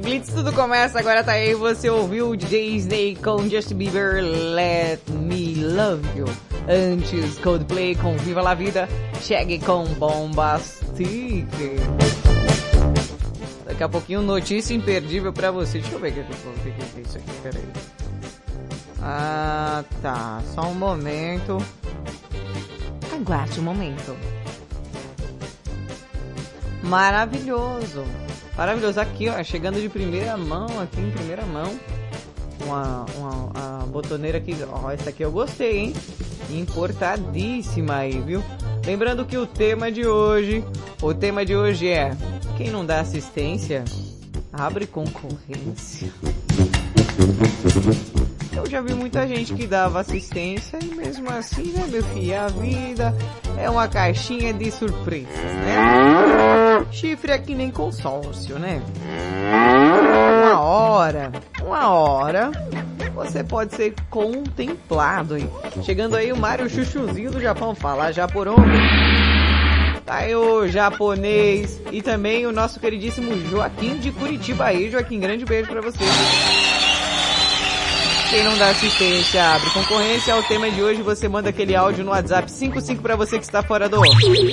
[0.00, 1.54] Blitz, tudo começa agora, tá aí.
[1.54, 6.26] Você ouviu o DJ com Justin Bieber, Let Me Love You.
[6.68, 8.88] Antes, Coldplay com Viva La Vida.
[9.22, 11.46] Chegue com Bombastic.
[13.64, 15.78] Daqui a pouquinho notícia imperdível pra você.
[15.78, 17.64] Deixa eu ver o que é isso aqui, peraí.
[19.00, 20.42] Ah, tá.
[20.52, 21.58] Só um momento.
[23.14, 24.16] Aguarde um momento.
[26.82, 28.04] Maravilhoso.
[28.56, 29.00] Maravilhoso.
[29.00, 31.78] Aqui, ó, chegando de primeira mão, aqui em primeira mão.
[32.64, 35.94] Uma, uma, uma botoneira aqui, ó, essa aqui eu gostei, hein?
[36.50, 38.42] Importadíssima aí, viu?
[38.84, 40.64] Lembrando que o tema de hoje,
[41.00, 42.16] o tema de hoje é
[42.56, 43.84] quem não dá assistência
[44.52, 46.12] abre concorrência.
[48.54, 52.48] Eu já vi muita gente que dava assistência e mesmo assim, né, meu filho, a
[52.48, 53.14] vida
[53.58, 56.61] é uma caixinha de surpresas, né?
[56.90, 58.82] Chifre é que nem consórcio, né?
[60.42, 62.50] Uma hora, uma hora,
[63.14, 65.50] você pode ser contemplado, hein?
[65.82, 68.46] Chegando aí o Mario Chuchuzinho do Japão, falar já por?
[70.04, 74.90] Tá aí o japonês e também o nosso queridíssimo Joaquim de Curitiba aí.
[74.90, 75.98] Joaquim, grande beijo para você.
[78.32, 80.32] Quem não dá assistência abre concorrência.
[80.32, 83.62] Ao tema de hoje você manda aquele áudio no WhatsApp 55 pra você que está
[83.62, 84.00] fora do...
[84.00, 84.48] Brasil, Zil,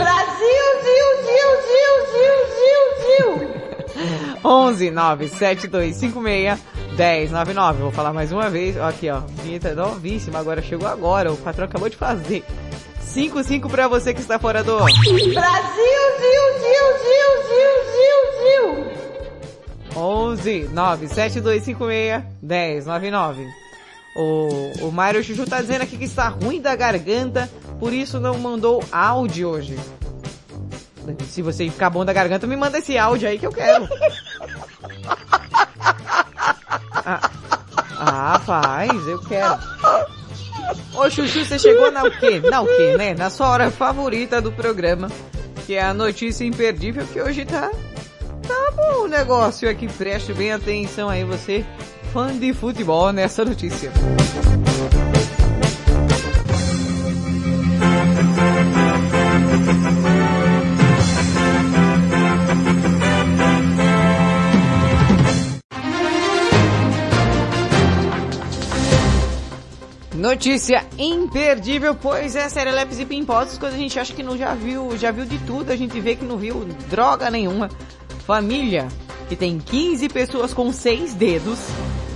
[1.24, 4.42] Zil, Zil, Zil, Zil, Zil.
[4.44, 6.60] 11 97256
[6.98, 7.82] 1099.
[7.82, 8.76] Vou falar mais uma vez.
[8.76, 9.22] Ó, aqui, ó.
[9.42, 10.40] Vinheta novíssima.
[10.40, 11.32] Agora chegou agora.
[11.32, 12.44] O patrão acabou de fazer.
[13.00, 14.78] 55 pra você que está fora do...
[14.78, 15.34] Brasil, Zil,
[16.60, 18.92] Zil, Zil, Zil, Zil.
[19.96, 23.69] 11 97256 1099.
[24.20, 27.50] O, o Mário Chuchu tá dizendo aqui que está ruim da garganta,
[27.80, 29.80] por isso não mandou áudio hoje.
[31.30, 33.88] Se você ficar bom da garganta, me manda esse áudio aí que eu quero.
[36.92, 37.32] Ah,
[37.98, 39.58] ah faz, eu quero.
[40.96, 42.42] Ô Chuchu, você chegou na o quê?
[42.42, 43.14] Na o quê, né?
[43.14, 45.10] Na sua hora favorita do programa,
[45.66, 47.72] que é a notícia imperdível que hoje tá
[48.46, 49.88] tá bom o negócio aqui.
[49.88, 51.66] Preste bem atenção aí, você,
[52.12, 53.92] fã de futebol, nessa notícia.
[70.16, 74.98] Notícia imperdível, pois é, Serelepes e Pimpotas, quando a gente acha que não já viu,
[74.98, 77.70] já viu de tudo, a gente vê que não viu droga nenhuma.
[78.26, 78.88] Família
[79.28, 81.60] que tem 15 pessoas com 6 dedos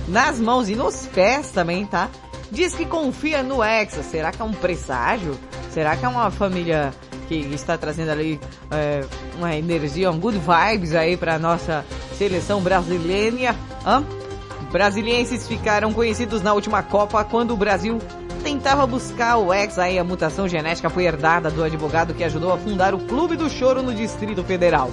[0.08, 2.08] nas mãos e nos pés também, tá?
[2.50, 4.02] Diz que confia no Hexa.
[4.02, 5.38] Será que é um presságio?
[5.70, 6.92] Será que é uma família
[7.26, 8.40] que está trazendo ali
[8.70, 9.04] é,
[9.36, 11.84] uma energia, um good vibes aí para nossa
[12.16, 13.56] seleção brasileira?
[13.84, 14.04] Hã?
[14.70, 17.98] Brasilienses ficaram conhecidos na última Copa quando o Brasil
[18.42, 22.58] tentava buscar o ex aí, a mutação genética foi herdada do advogado que ajudou a
[22.58, 24.90] fundar o Clube do Choro no Distrito Federal.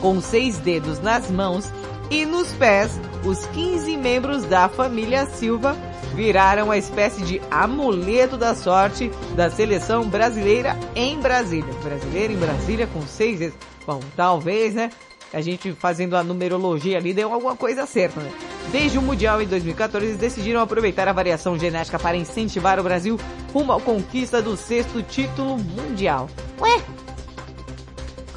[0.00, 1.72] Com seis dedos nas mãos
[2.10, 5.76] e nos pés, os 15 membros da família Silva
[6.14, 11.72] viraram uma espécie de amuleto da sorte da seleção brasileira em Brasília.
[11.84, 13.56] Brasileira em Brasília com seis dedos.
[13.86, 14.90] Bom, talvez, né?
[15.32, 18.32] A gente fazendo a numerologia ali deu alguma coisa certa, né?
[18.72, 23.18] Desde o Mundial em 2014, eles decidiram aproveitar a variação genética para incentivar o Brasil
[23.52, 26.28] rumo à conquista do sexto título mundial.
[26.60, 26.99] Ué?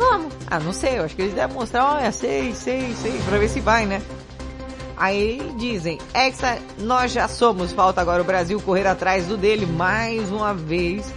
[0.04, 0.30] Como?
[0.48, 3.48] Ah, não sei, eu acho que eles devem mostrar, olha, sei, sei, sei, pra ver
[3.48, 4.02] se vai, né?
[4.98, 10.30] Aí dizem, Hexa, nós já somos, falta agora o Brasil correr atrás do dele mais
[10.30, 11.12] uma vez.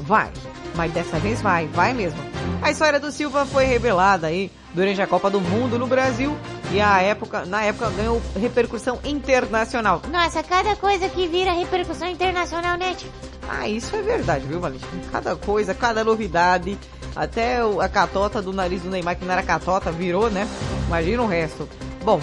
[0.00, 0.30] Vai,
[0.74, 2.18] mas dessa vez vai, vai mesmo.
[2.62, 6.36] A história do Silva foi revelada aí durante a Copa do Mundo no Brasil
[6.72, 10.00] e a época, na época ganhou repercussão internacional.
[10.10, 12.94] Nossa, cada coisa que vira repercussão internacional, né?
[12.94, 13.10] tio?
[13.48, 14.86] Ah, isso é verdade, viu, Valentim?
[15.10, 16.78] Cada coisa, cada novidade,
[17.14, 20.46] até a catota do nariz do Neymar, que não era catota, virou, né?
[20.86, 21.68] Imagina o resto.
[22.04, 22.20] Bom,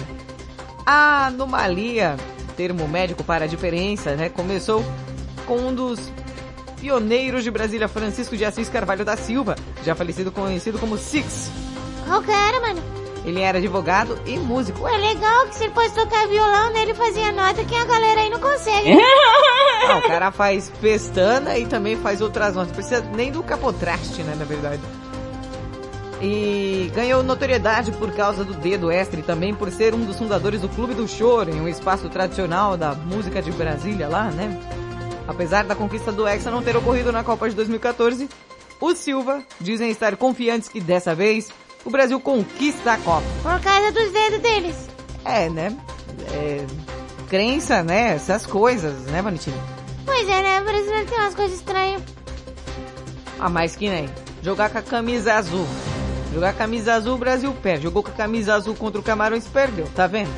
[0.84, 2.16] a anomalia,
[2.56, 4.28] termo médico para a diferença, né?
[4.28, 4.84] Começou
[5.46, 6.10] com um dos
[6.80, 11.50] pioneiros de Brasília, Francisco de Assis Carvalho da Silva, já falecido conhecido como Six.
[12.06, 12.97] Qual que era, mano?
[13.28, 14.84] Ele era advogado e músico.
[14.84, 18.22] Ué, legal que se ele fosse tocar violão, né, ele fazia nota que a galera
[18.22, 18.90] aí não consegue.
[19.86, 22.68] Ah, o cara faz pestana e também faz outras notas.
[22.68, 24.80] Não precisa nem do capotraste, né, na verdade.
[26.22, 30.62] E ganhou notoriedade por causa do dedo extra e também por ser um dos fundadores
[30.62, 34.58] do Clube do Choro, em um espaço tradicional da música de Brasília lá, né?
[35.28, 38.26] Apesar da conquista do Hexa não ter ocorrido na Copa de 2014,
[38.80, 41.50] os Silva dizem estar confiantes que dessa vez
[41.84, 43.26] o Brasil conquista a Copa.
[43.42, 44.88] Por causa dos dedos deles.
[45.24, 45.76] É, né?
[46.32, 46.66] É,
[47.28, 48.14] crença, né?
[48.14, 49.56] Essas coisas, né, Valentina?
[50.04, 50.60] Pois é, né?
[50.60, 52.02] O brasileiro tem umas coisas estranhas.
[53.38, 54.08] Ah, mais que nem.
[54.42, 55.66] Jogar com a camisa azul.
[56.32, 57.84] Jogar com a camisa azul, o Brasil perde.
[57.84, 60.30] Jogou com a camisa azul contra o Camarões, perdeu, tá vendo?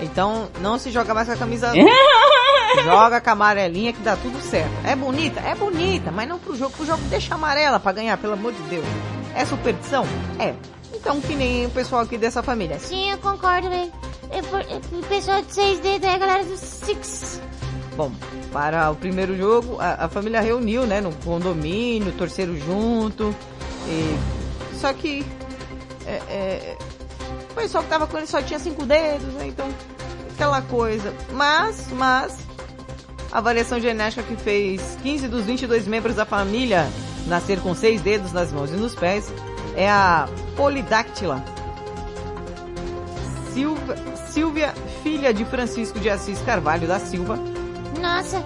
[0.00, 1.84] Então, não se joga mais com a camisa azul.
[2.84, 4.70] joga com a amarelinha que dá tudo certo.
[4.84, 5.40] É bonita?
[5.40, 6.72] É bonita, mas não pro jogo.
[6.76, 8.84] Pro jogo deixa amarela pra ganhar, pelo amor de Deus.
[9.34, 10.04] É superstição?
[10.38, 10.54] É.
[10.94, 12.78] Então, que nem o pessoal aqui dessa família.
[12.78, 13.92] Sim, eu concordo, velho.
[14.92, 17.40] O pessoal de seis dedos é a galera dos six.
[17.96, 18.12] Bom,
[18.52, 23.34] para o primeiro jogo, a, a família reuniu, né, no condomínio, torceram junto.
[23.86, 24.18] E...
[24.78, 25.26] Só que
[26.06, 26.78] é, é,
[27.50, 29.48] o pessoal que tava com ele só tinha cinco dedos, né?
[29.48, 29.68] Então,
[30.32, 31.12] aquela coisa.
[31.32, 32.38] Mas, mas,
[33.30, 36.88] a variação genética que fez 15 dos 22 membros da família
[37.26, 39.30] nascer com seis dedos nas mãos e nos pés
[39.76, 40.28] é a
[40.58, 41.44] Polidactyla.
[43.54, 43.94] Silva,
[44.28, 47.38] Silvia, filha de Francisco de Assis Carvalho da Silva,
[48.00, 48.44] Nossa,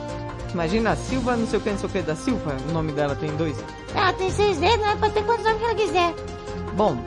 [0.52, 2.54] Imagina a Silva, não sei o que, não sei o que da Silva.
[2.68, 3.56] O nome dela tem dois.
[3.94, 4.94] ela tem seis dedos, né?
[5.00, 6.14] Pode ter quantos nomes que ela quiser.
[6.74, 7.02] Bom,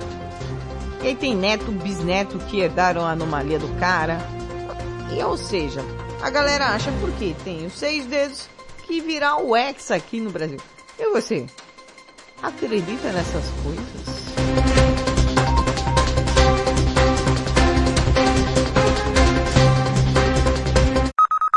[1.04, 4.18] e aí tem neto, bisneto que herdaram a anomalia do cara.
[5.16, 5.82] E ou seja,
[6.24, 8.50] a galera acha porque tem os seis dedos
[8.88, 10.58] que virar o ex aqui no Brasil.
[10.98, 11.46] E você?
[12.42, 14.85] Acredita nessas coisas?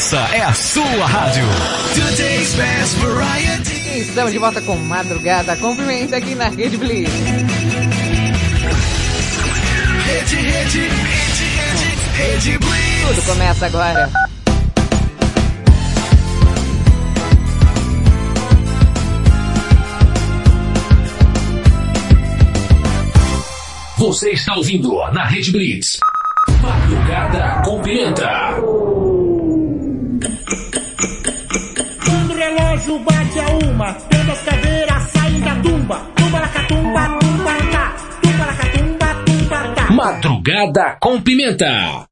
[0.00, 1.44] Essa é a sua rádio.
[1.94, 3.98] Today's Best Variety.
[3.98, 7.12] Estamos de volta com Madrugada com Pimenta aqui na Rede Blitz.
[10.06, 11.44] Rede, rede, rede,
[12.16, 13.08] rede, rede Blitz.
[13.08, 14.10] Tudo começa agora.
[23.98, 25.98] Você está ouvindo na Rede Blitz.
[26.62, 28.69] Madrugada com Pimenta.
[32.90, 36.00] Relógio bate a uma, todas as caveiras saem da tumba.
[36.16, 37.96] Tumba lacatumba, tumba tá.
[38.22, 39.92] Tumba lacatumba, tumba tá.
[39.92, 42.08] Madrugada com Pimenta.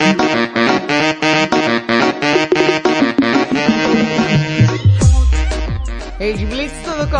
[0.00, 0.21] Rede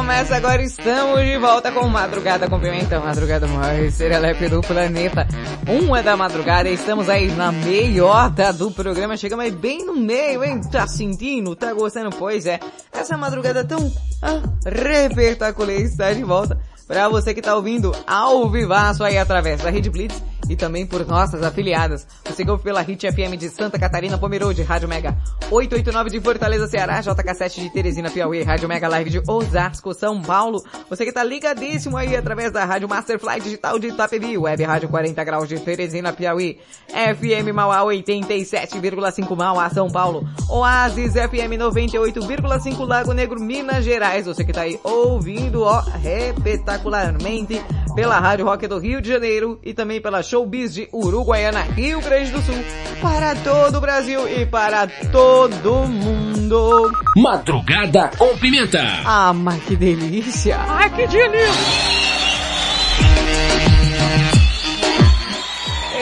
[0.03, 0.61] começa agora.
[0.61, 5.29] Estamos de volta com Madrugada com Pimenta, Madrugada mais serelepe do planeta.
[5.69, 9.17] Uma da madrugada, estamos aí na meiota do programa.
[9.17, 10.61] Chegamos aí bem no meio, hein?
[10.73, 11.55] Tá sentindo?
[11.55, 12.11] Tá gostando?
[12.11, 12.59] Pois é.
[12.93, 16.59] Essa madrugada tão ah, espetacular está de volta.
[16.89, 21.07] Pra você que tá ouvindo ao vivaço aí através da Rede Blitz e também por
[21.07, 22.07] nossas afiliadas.
[22.25, 25.17] Você ouve pela Hit FM de Santa Catarina, Pomerode, Rádio Mega
[25.51, 30.63] 889 de Fortaleza, Ceará, JK7 de Teresina, Piauí, Rádio Mega Live de Osasco, São Paulo.
[30.89, 35.25] Você que tá ligadíssimo aí através da Rádio Masterfly Digital de Itapevi, Web Rádio 40
[35.25, 43.41] Graus de Teresina, Piauí, FM Mauá 87,5 Mauá, São Paulo, Oasis FM 98,5 Lago Negro,
[43.41, 44.27] Minas Gerais.
[44.27, 47.63] Você que tá aí ouvindo, ó, espetacularmente
[47.95, 52.31] pela Rádio Rock do Rio de Janeiro e também pela Showbiz de Uruguaiana, Rio Grande
[52.31, 52.55] do Sul,
[53.03, 56.91] para todo o Brasil e para todo mundo.
[57.15, 58.81] Madrugada com Pimenta.
[59.05, 60.57] Ah, mas que delícia!
[60.59, 61.53] Ai, que delícia!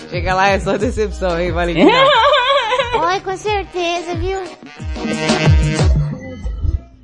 [0.09, 1.89] Chega lá, é só decepção, hein, Valentina?
[2.99, 4.39] Oi, com certeza, viu?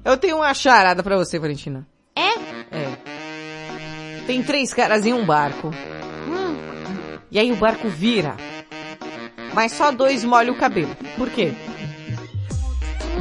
[0.03, 1.85] Eu tenho uma charada pra você, Valentina.
[2.15, 2.29] É?
[2.75, 2.97] É.
[4.25, 5.67] Tem três caras em um barco.
[6.27, 6.57] Hum,
[7.31, 8.35] E aí o barco vira.
[9.53, 10.95] Mas só dois molham o cabelo.
[11.17, 11.53] Por quê?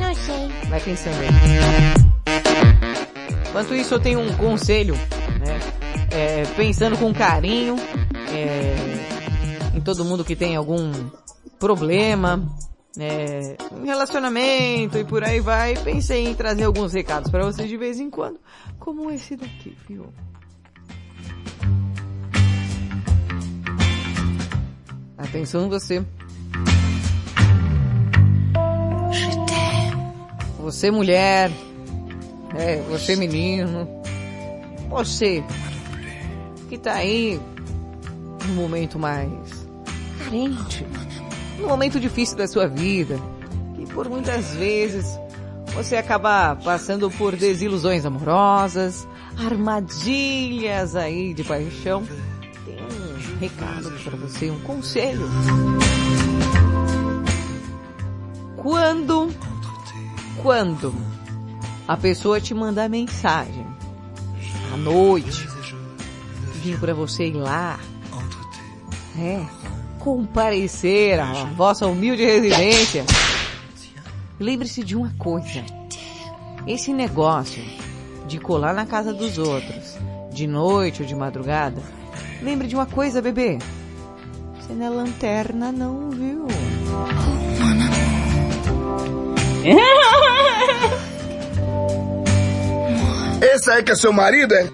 [0.01, 0.49] não sei.
[0.69, 1.29] Vai pensando aí.
[3.49, 5.59] Enquanto isso, eu tenho um conselho, né?
[6.11, 7.77] É, pensando com carinho
[8.33, 8.75] é,
[9.77, 10.93] em todo mundo que tem algum
[11.59, 12.43] problema,
[12.99, 17.77] é, um relacionamento e por aí vai, pensei em trazer alguns recados para vocês de
[17.77, 18.41] vez em quando,
[18.79, 20.13] como esse daqui, viu?
[25.17, 26.05] Tá Atenção você.
[30.61, 31.51] Você mulher,
[32.57, 33.89] é, você menino,
[34.89, 35.43] você
[36.69, 37.41] que tá aí
[38.47, 39.67] num momento mais
[40.19, 40.85] carente
[41.59, 43.19] no momento difícil da sua vida,
[43.77, 45.19] que por muitas vezes
[45.75, 49.07] você acaba passando por desilusões amorosas,
[49.37, 52.07] armadilhas aí de paixão.
[52.65, 55.29] Tem um recado para você, um conselho.
[58.57, 59.33] Quando,
[60.43, 60.95] quando
[61.87, 63.67] a pessoa te mandar mensagem
[64.73, 65.49] à noite,
[66.63, 67.79] vim para você ir lá,
[69.17, 69.45] é,
[69.99, 73.05] comparecer à vossa humilde residência.
[74.41, 75.65] Lembre-se de uma coisa:
[76.67, 77.63] esse negócio
[78.27, 79.97] de colar na casa dos outros,
[80.33, 81.83] de noite ou de madrugada,
[82.43, 83.59] lembre de uma coisa, bebê.
[84.61, 86.47] Você na é lanterna, não, viu?
[93.41, 94.69] Esse aí que é seu marido, é?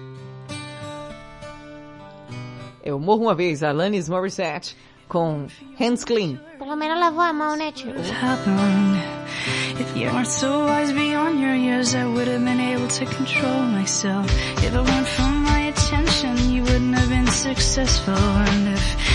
[2.83, 4.77] Eu morro uma vez, Alanis Morissette.
[5.07, 5.47] com
[5.79, 6.39] Hands Clean.
[6.57, 7.93] Pelo menos lavou a mão, né, tio?
[9.77, 13.61] If you weren't so wise beyond your years, I would have been able to control
[13.63, 14.25] myself.
[14.63, 18.15] If it weren't for my attention, you wouldn't have been successful.
[18.15, 19.14] And if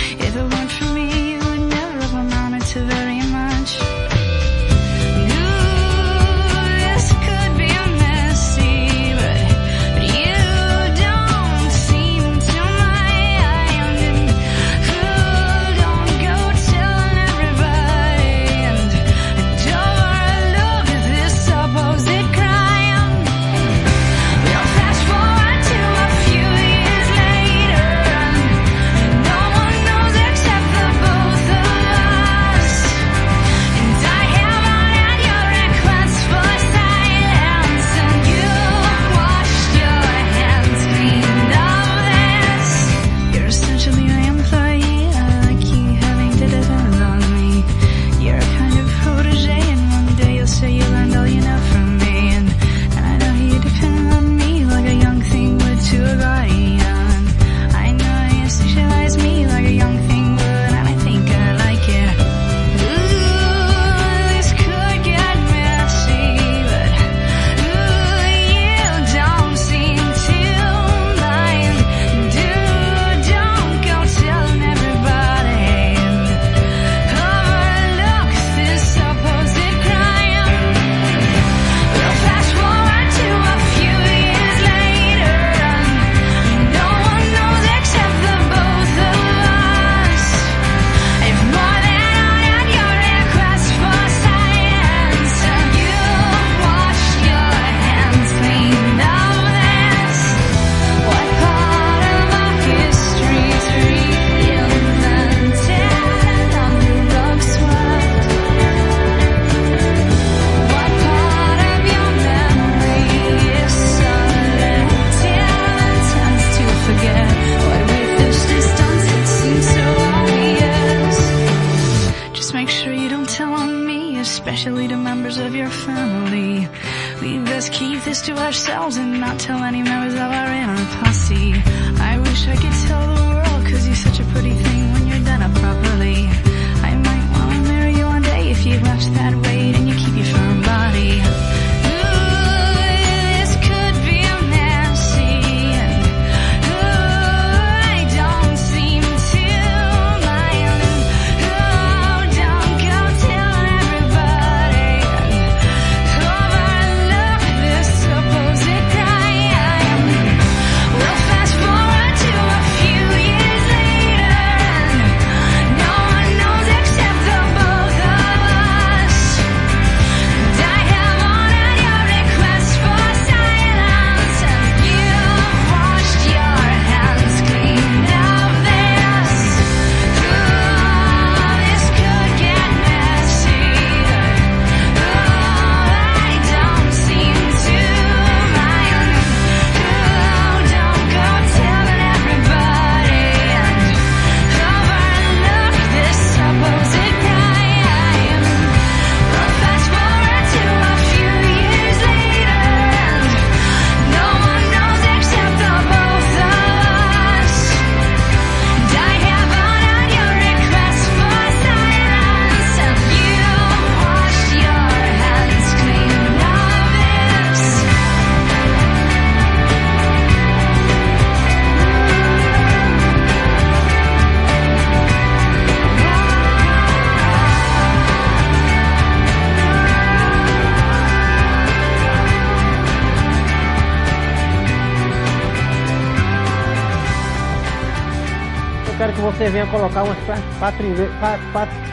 [239.50, 240.18] venha colocar umas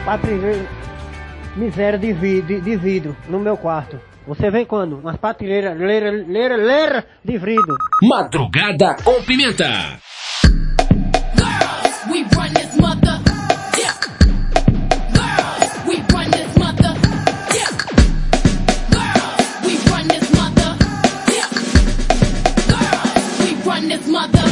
[0.04, 0.66] patrilheiras.
[1.56, 4.00] miséria de, vid de, de, vidro no meu quarto.
[4.26, 4.98] Você vem quando?
[4.98, 7.76] Umas patrilheiras, Lera, lera, lera de vidro.
[8.02, 9.98] Madrugada com pimenta.
[24.18, 24.47] mother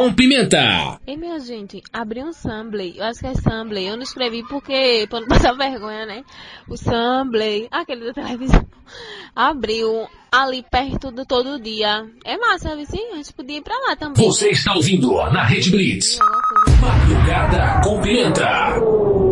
[0.00, 0.98] com Pimenta.
[1.06, 2.94] E minha gente, abri um Sambley.
[2.96, 3.86] Eu acho que é Sambley.
[3.86, 6.24] Eu não escrevi porque, pra não passar vergonha, né?
[6.66, 8.64] O Sambley, aquele da televisão,
[9.36, 12.06] abriu ali perto do todo dia.
[12.24, 13.12] É massa, vizinho.
[13.12, 14.24] A gente podia ir pra lá também.
[14.24, 16.18] Você está ouvindo na Rede Blitz.
[16.18, 19.29] É Madrugada com Pimenta.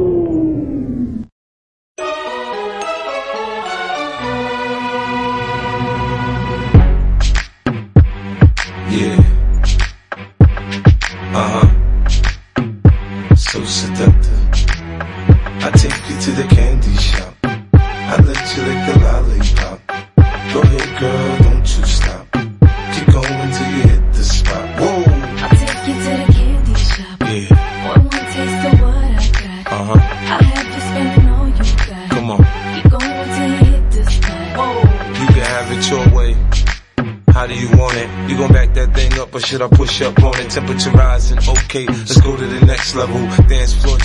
[40.59, 43.17] Temperature rising, okay, let's go to the next level.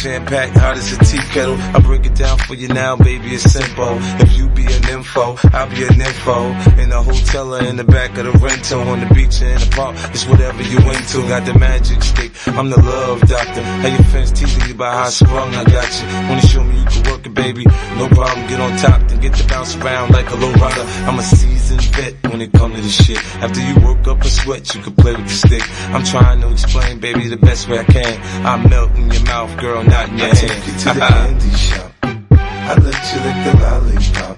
[0.04, 1.56] Jam packed, hot as a tea kettle.
[1.56, 3.96] I break it down for you now, baby, it's simple.
[4.20, 6.52] If you be an info, I'll be an info.
[6.76, 9.62] In a hotel or in the back of the rental, on the beach or in
[9.62, 11.26] the park, it's whatever you into.
[11.30, 13.64] Got the magic stick, I'm the love doctor.
[13.64, 16.08] How your fans teasing you about how sprung, I got you.
[16.28, 17.64] Wanna show me you can work it, baby?
[17.96, 20.84] No problem, get on top, then get to bounce around like a low rider.
[21.08, 23.24] I'm a seasoned vet when it come to this shit.
[23.42, 25.64] After you work up a sweat, you can play with the stick.
[25.96, 28.46] I'm trying to explain, baby, the best way I can.
[28.46, 31.92] I melt in your mouth, girl, not in I take you to the candy shop.
[32.02, 34.38] I let you lick the lollipop.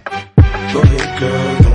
[0.74, 1.75] Go ahead, girl,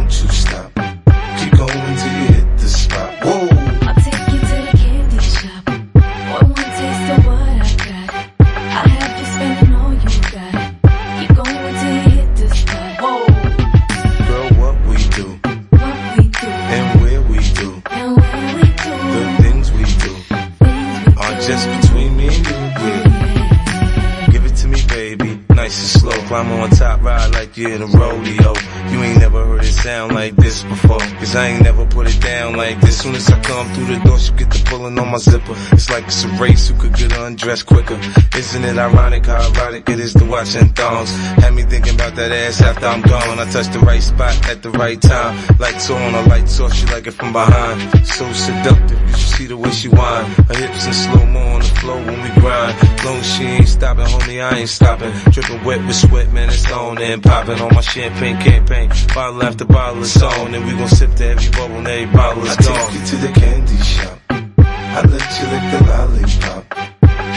[26.30, 28.54] Climb on top, ride like you're in a rodeo.
[28.92, 31.00] You ain't never heard it sound like this before.
[31.18, 33.00] Cause I ain't never put it down like this.
[33.00, 35.56] Soon as I come through the door, she get the pulling on my zipper.
[35.72, 37.98] It's like it's a race who could get undressed quicker.
[38.38, 41.10] Isn't it ironic how erotic it is to watch in thongs?
[41.42, 43.40] Had me thinking about that ass after I'm gone.
[43.40, 45.34] I touched the right spot at the right time.
[45.58, 48.06] Lights on, a lights off, she like it from behind.
[48.06, 50.26] So seductive, you see the way she whine.
[50.48, 52.74] Her hips in slow mo on the floor when we grind.
[53.04, 55.12] Long she ain't stopping, homie, I ain't stopping.
[55.32, 58.88] Dripping wet with sweat, man, it's on and popping on my champagne campaign.
[59.14, 62.44] Bottle after bottle is on, and we gon' sip to every bubble and every bottle
[62.44, 62.76] is I gone.
[62.76, 64.18] I take you to the candy shop.
[64.28, 66.62] I let you lick the lollipop.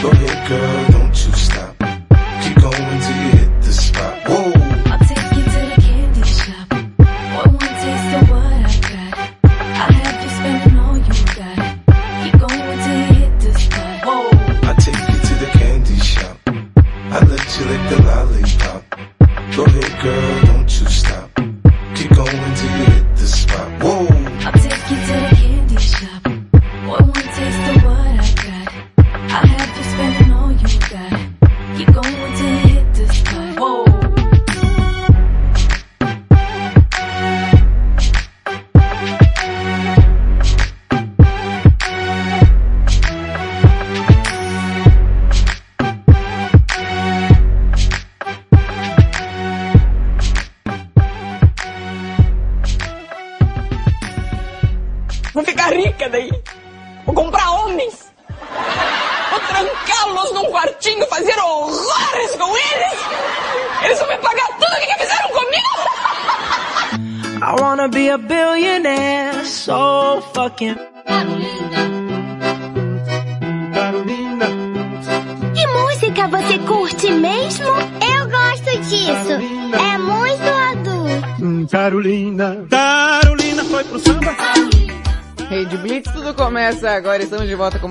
[0.02, 0.93] Go ahead, girl,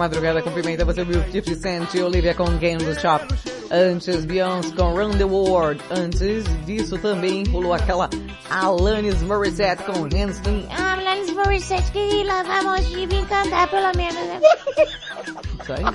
[0.03, 0.83] Madrugada com Pimenta.
[0.83, 3.25] Você viu 50 Cent e Olivia com Game do Shop.
[3.71, 5.81] Antes, Beyoncé com Run the World.
[5.91, 8.09] Antes disso também rolou aquela
[8.49, 10.67] Alanis Morissette com Handstand.
[10.69, 14.41] Ah, Alanis Morissette, que lá vamos de me cantar pelo menos, né?
[15.61, 15.85] Isso aí.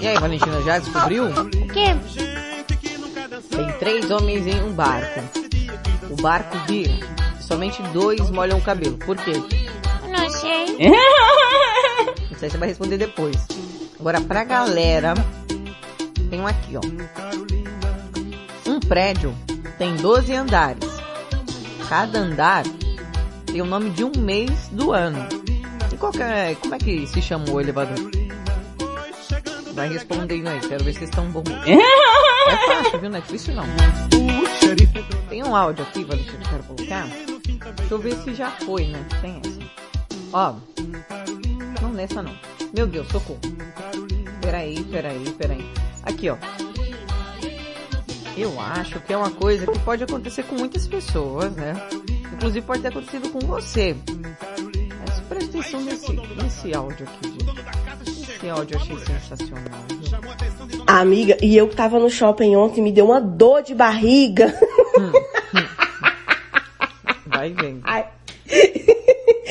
[0.00, 1.26] E aí, Valentina, já descobriu?
[1.26, 1.94] O quê?
[3.50, 5.20] Tem três homens em um barco.
[6.08, 6.94] O barco vira.
[7.38, 8.96] Somente dois molham o cabelo.
[8.96, 9.32] Por quê?
[10.10, 10.66] Não sei.
[12.38, 13.36] Sei se você vai responder depois.
[13.98, 15.14] Agora, pra galera,
[16.30, 16.80] tem um aqui, ó.
[18.68, 19.34] Um prédio
[19.78, 20.88] tem 12 andares.
[21.88, 22.64] Cada andar
[23.46, 25.26] tem o nome de um mês do ano.
[25.92, 28.10] E qual é, como é que se chama o elevador?
[29.74, 31.44] Vai respondendo aí, quero ver se vocês estão bons.
[31.66, 33.10] É fácil, viu?
[33.10, 33.64] Não é difícil não.
[35.28, 37.06] Tem um áudio aqui, Valentina, que eu quero colocar.
[37.76, 39.04] Deixa eu ver se já foi, né?
[39.20, 39.59] Tem essa.
[40.32, 40.54] Ó.
[41.82, 42.34] Não nessa não.
[42.74, 43.40] Meu Deus, socorro.
[44.40, 45.66] Peraí, peraí, peraí.
[46.02, 46.36] Aqui, ó.
[48.36, 51.74] Eu acho que é uma coisa que pode acontecer com muitas pessoas, né?
[52.32, 53.96] Inclusive pode ter acontecido com você.
[55.06, 58.30] Mas presta atenção nesse, nesse áudio aqui, gente.
[58.30, 59.84] Esse áudio eu achei sensacional.
[59.88, 60.84] viu?
[60.86, 64.54] Amiga, e eu que tava no shopping ontem, me deu uma dor de barriga.
[67.26, 67.82] Vai vendo.
[67.84, 68.06] Ai.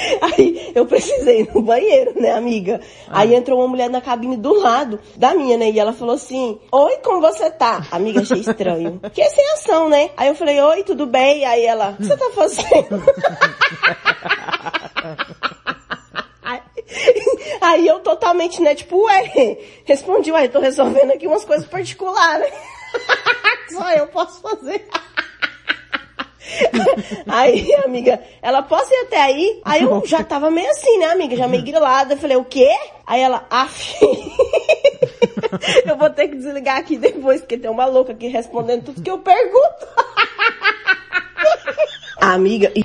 [0.22, 2.81] Aí eu precisei entrei no banheiro, né, amiga?
[3.07, 5.69] Aí entrou uma mulher na cabine do lado da minha, né?
[5.69, 7.86] E ela falou assim: Oi, como você tá?
[7.91, 8.99] Amiga, achei estranho.
[9.14, 10.11] Que é sem ação, né?
[10.15, 11.45] Aí eu falei, oi, tudo bem?
[11.45, 13.03] Aí ela, o que você tá fazendo?
[17.61, 22.53] Aí eu totalmente, né, tipo, ué, respondi, ué, tô resolvendo aqui umas coisas particulares.
[23.69, 24.88] Só eu posso fazer.
[27.28, 29.62] Aí, amiga, ela, posso ir até aí?
[29.64, 31.36] Aí eu já tava meio assim, né, amiga?
[31.36, 32.14] Já meio grilada.
[32.14, 32.70] Eu falei, o quê?
[33.06, 33.96] Aí ela, af.
[35.86, 39.10] eu vou ter que desligar aqui depois, porque tem uma louca aqui respondendo tudo que
[39.10, 39.88] eu pergunto.
[42.22, 42.84] amiga, e...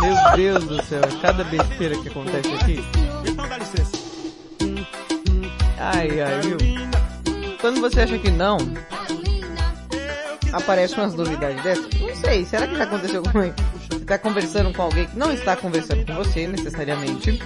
[0.00, 2.80] Meu Deus do céu, cada besteira que acontece aqui.
[5.82, 6.58] Ai, ai, viu?
[7.58, 8.58] Quando você acha que não,
[10.52, 11.88] aparecem umas novidades dessas.
[11.98, 13.54] Não sei, será que já aconteceu com alguém?
[13.88, 17.42] Você tá conversando com alguém que não está conversando com você, necessariamente.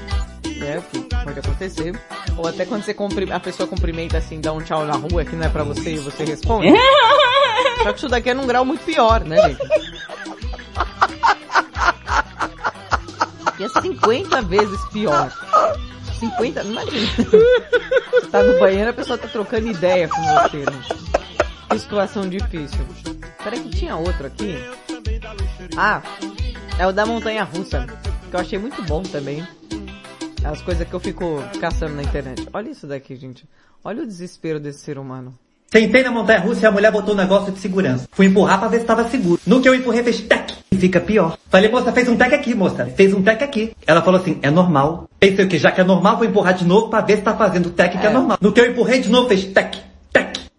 [0.57, 2.01] Né, o que pode acontecer.
[2.37, 2.97] Ou até quando você
[3.33, 5.99] a pessoa cumprimenta assim, dá um tchau na rua que não é pra você e
[5.99, 6.73] você responde.
[7.85, 9.61] Só que isso daqui é num grau muito pior, né, gente?
[13.57, 15.33] Que é 50 vezes pior.
[16.19, 17.09] 50, imagina.
[18.35, 20.83] Tá no banheiro, a pessoa tá trocando ideia com você, né?
[21.71, 22.85] Que situação difícil.
[23.45, 24.57] Peraí que tinha outro aqui.
[25.77, 26.03] Ah,
[26.77, 27.87] é o da montanha russa.
[28.29, 29.47] Que eu achei muito bom também.
[30.45, 32.49] As coisas que eu fico caçando na internet.
[32.53, 33.49] Olha isso daqui, gente.
[33.85, 35.39] Olha o desespero desse ser humano.
[35.71, 38.09] Sentei na montanha russa e a mulher botou um negócio de segurança.
[38.13, 39.41] Fui empurrar pra ver se tava seguro.
[39.47, 40.53] No que eu empurrei, fez tec.
[40.71, 41.37] E fica pior.
[41.51, 42.87] Falei, moça, fez um tec aqui, moça.
[42.97, 43.73] Fez um tec aqui.
[43.87, 45.09] Ela falou assim, é normal.
[45.19, 45.59] Pensei o que?
[45.59, 48.07] Já que é normal, vou empurrar de novo pra ver se tá fazendo tec que
[48.07, 48.39] é normal.
[48.41, 49.77] No que eu empurrei de novo, fez tec.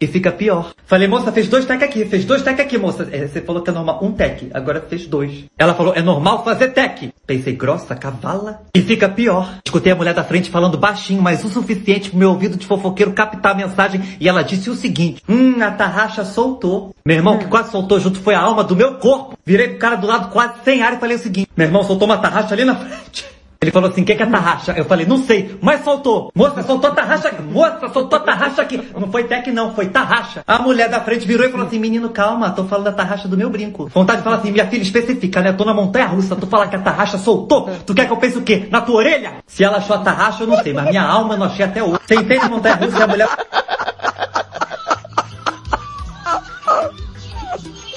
[0.05, 0.71] E fica pior.
[0.85, 2.05] Falei, moça, fez dois tec aqui.
[2.05, 3.09] Fez dois tec aqui, moça.
[3.11, 4.51] É, você falou que é normal um tec.
[4.53, 5.45] Agora fez dois.
[5.57, 7.11] Ela falou, é normal fazer tec.
[7.25, 8.61] Pensei, grossa, cavala.
[8.75, 9.57] E fica pior.
[9.65, 13.13] Escutei a mulher da frente falando baixinho, mas o suficiente pro meu ouvido de fofoqueiro
[13.13, 13.99] captar a mensagem.
[14.19, 16.93] E ela disse o seguinte, hum, a tarraxa soltou.
[17.03, 19.35] Meu irmão, que quase soltou junto foi a alma do meu corpo.
[19.43, 22.07] Virei pro cara do lado quase sem ar e falei o seguinte, meu irmão soltou
[22.07, 23.34] uma tarraxa ali na frente.
[23.61, 24.73] Ele falou assim, o que, que é tarraxa?
[24.77, 26.31] Eu falei, não sei, mas soltou.
[26.35, 27.41] Moça, soltou tarraxa aqui.
[27.41, 28.81] Moça, soltou tarraxa aqui.
[28.97, 30.43] Não foi tec não, foi tarraxa.
[30.45, 33.37] A mulher da frente virou e falou assim, menino, calma, tô falando da tarraxa do
[33.37, 33.87] meu brinco.
[33.87, 35.49] Vontade de falar assim, minha filha especifica, né?
[35.49, 37.69] Eu tô na montanha russa, tu fala que a tarraxa soltou.
[37.85, 38.67] Tu quer que eu pense o quê?
[38.69, 39.35] Na tua orelha?
[39.47, 41.83] Se ela achou a tarraxa, eu não sei, mas minha alma eu não achei até
[41.83, 41.99] hoje.
[42.07, 43.29] Sentei na montanha russa e a mulher...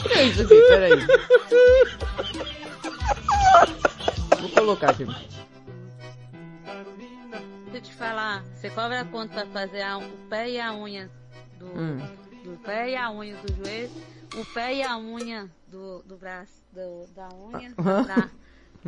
[0.08, 0.48] Que isso?
[0.48, 1.06] Peraí.
[4.40, 5.06] Vou colocar aqui.
[7.78, 11.08] Eu te falar, você cobra quanto pra fazer a- o pé e a unha
[11.60, 11.98] do, Hum.
[12.42, 13.92] do pé e a unha do joelho,
[14.34, 17.72] o pé e a unha do, do braço, do- da unha,
[18.04, 18.28] da,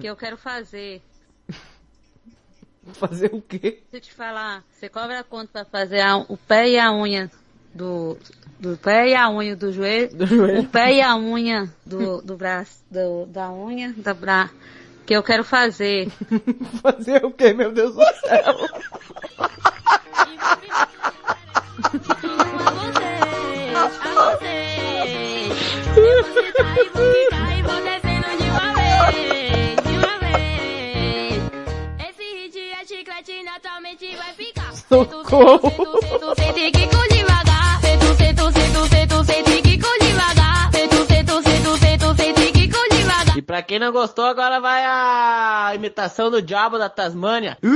[0.01, 1.01] que eu quero fazer.
[2.95, 3.61] Fazer o quê?
[3.61, 7.31] Deixa eu te falar, você cobra quanto pra fazer a- o pé e a unha
[7.73, 8.19] do,
[8.59, 10.63] do pé e a unha do joelho, joelho.
[10.63, 14.51] o pé e a unha do, do braço, do, da unha, da bra,
[15.07, 16.09] que eu quero fazer.
[16.83, 18.57] Fazer o quê, meu Deus do céu?
[34.89, 35.61] Socorro!
[43.51, 47.59] pra quem não gostou, agora vai a imitação do diabo da Tasmânia.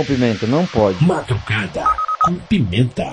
[0.00, 1.04] Não, Pimenta, não pode.
[1.04, 1.84] Madrugada
[2.22, 3.12] com pimenta.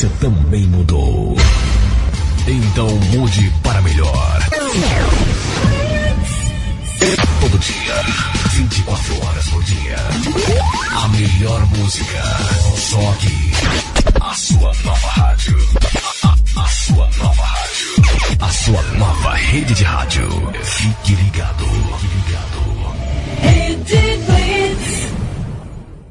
[0.00, 1.36] Você também mudou.
[2.48, 4.40] Então mude para melhor.
[7.38, 8.02] Todo dia,
[8.54, 9.96] 24 horas por dia.
[10.96, 12.22] A melhor música.
[12.78, 13.52] Só aqui.
[14.22, 15.58] A sua nova rádio.
[16.24, 18.38] A, a- a sua nova rádio.
[18.40, 20.26] A sua nova rede de rádio.
[20.62, 21.66] Fique ligado.
[22.00, 22.50] Fique ligado.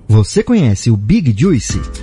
[0.07, 1.79] Você conhece o Big Juice?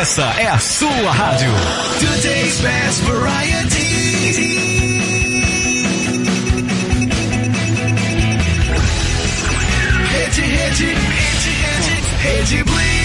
[0.00, 1.50] Essa é a sua rádio.
[1.98, 3.82] Today's best variety.
[10.12, 12.97] Rede, rede, rede, rede, rede Blitz.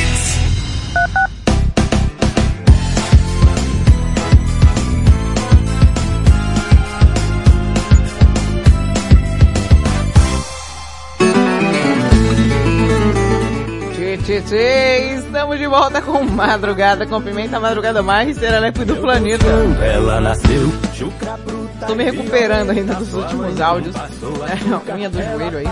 [14.45, 19.45] Tchê, estamos de volta com Madrugada com Pimenta, a madrugada mais serelepe do planeta.
[19.45, 23.95] Ela nasceu chucra bruta Tô me recuperando ainda dos últimos áudios.
[23.95, 25.65] É, unha do joelho aí.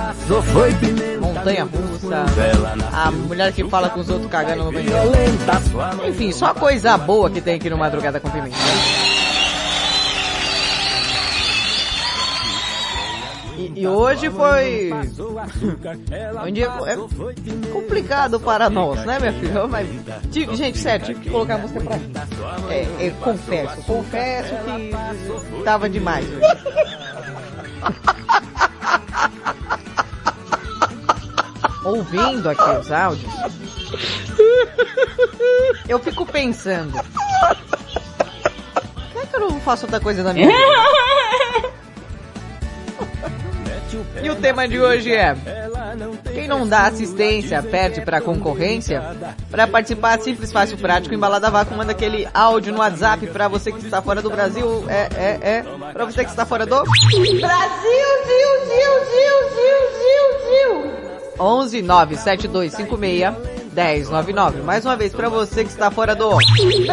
[1.20, 2.26] Montanha russa.
[2.94, 4.96] A mulher que fala com os outros cagando no banheiro.
[6.08, 8.58] Enfim, só coisa boa que tem aqui no Madrugada com Pimenta.
[13.76, 14.92] E, hoje foi
[16.48, 16.96] um dia é
[17.72, 19.68] complicado para nós, né, minha filha?
[19.68, 19.88] Mas,
[20.32, 22.12] tive- gente, sério, tive que colocar a música pra mim.
[22.70, 26.26] É, é, confesso, confesso que tava demais.
[31.84, 33.32] Ouvindo aqui os áudios,
[35.90, 37.04] eu fico pensando, por
[39.22, 41.72] que, que eu não faço outra coisa da minha vida?
[44.24, 45.36] E o tema de hoje é
[46.34, 49.04] Quem não dá assistência perde para concorrência?
[49.50, 53.84] Para participar simples, fácil, prático, embalada vácuo, manda aquele áudio no WhatsApp para você que
[53.84, 54.86] está fora do Brasil.
[54.88, 55.64] É, é, é.
[55.92, 60.92] Para você que está fora do Brasil, Zil, Zil, Zil, Zil, Zil, Zil.
[61.40, 64.62] 11 97256 1099.
[64.62, 66.88] Mais uma vez para você que está fora do Brasil, Zil, Zil,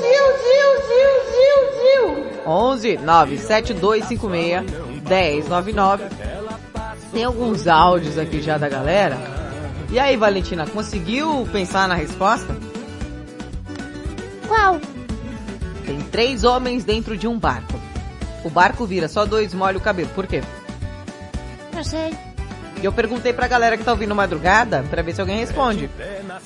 [0.00, 0.26] Zil,
[0.88, 2.26] Zil, Zil, Zil.
[2.46, 6.04] 11 97256 1099.
[7.12, 9.16] Tem alguns áudios aqui já da galera.
[9.90, 12.54] E aí, Valentina, conseguiu pensar na resposta?
[14.46, 14.78] Qual?
[15.86, 17.80] Tem três homens dentro de um barco.
[18.44, 20.10] O barco vira, só dois molham o cabelo.
[20.14, 20.42] Por quê?
[21.74, 22.14] Não sei.
[22.80, 25.90] E eu perguntei pra galera que tá ouvindo madrugada, pra ver se alguém responde.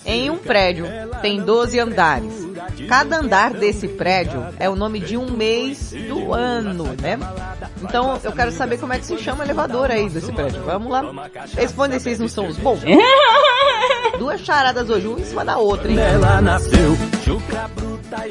[0.05, 0.87] Em um prédio
[1.21, 2.33] tem 12 andares.
[2.89, 7.19] Cada andar desse prédio é o nome de um mês do ano, né?
[7.83, 10.63] Então eu quero saber como é que se chama o elevador aí desse prédio.
[10.63, 11.03] Vamos lá.
[11.55, 12.81] Respondem vocês não são os bons.
[14.19, 15.99] Duas charadas hoje, uma em cima da outra, hein?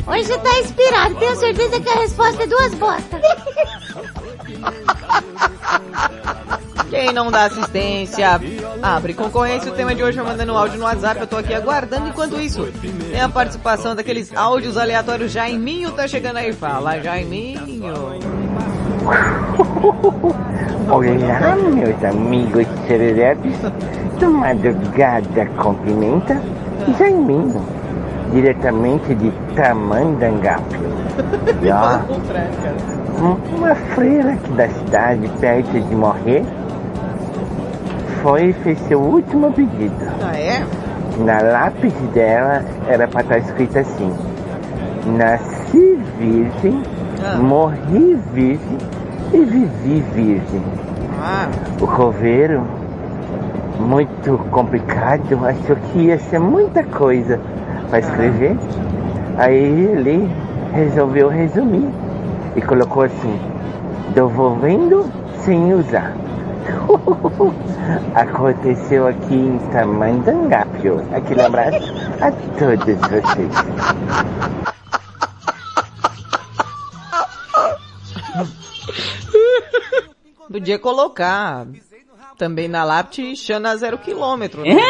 [0.07, 3.21] Hoje tá inspirado, tenho certeza que a resposta é duas bostas.
[7.01, 8.39] Quem não dá assistência,
[8.79, 9.71] abre concorrência.
[9.71, 11.19] O tema de hoje é mandando áudio no WhatsApp.
[11.19, 12.07] Eu tô aqui aguardando.
[12.09, 12.67] Enquanto isso,
[13.11, 15.31] tem a participação daqueles áudios aleatórios.
[15.31, 16.53] Jaiminho tá chegando aí.
[16.53, 17.59] Fala, Jaiminho.
[20.91, 23.55] Olá, meus amigos serelepes
[24.19, 26.39] do Madrugada com Pimenta,
[26.99, 27.65] Jaiminho,
[28.31, 30.75] diretamente de Tamandangape.
[31.63, 31.97] E ó,
[33.23, 36.43] um- uma freira aqui da cidade, perto de morrer,
[38.21, 39.95] foi e fez seu último pedido.
[40.21, 40.63] Ah, é?
[41.19, 44.13] Na lápide dela era para estar escrito assim:
[45.17, 46.83] Nasci virgem,
[47.41, 48.77] morri virgem
[49.33, 50.63] e vivi virgem.
[51.79, 52.63] O coveiro,
[53.79, 57.39] muito complicado, achou que ia ser muita coisa
[57.89, 58.57] para escrever.
[59.37, 60.29] Aí ele
[60.73, 61.89] resolveu resumir
[62.55, 63.39] e colocou assim:
[64.13, 65.05] devolvendo
[65.43, 66.20] sem usar.
[68.15, 71.05] Aconteceu aqui em Tamandangápio.
[71.13, 73.51] Aquele abraço a todos vocês.
[80.51, 81.65] Podia colocar
[82.37, 84.75] também na lápide Xana zero quilômetro, né?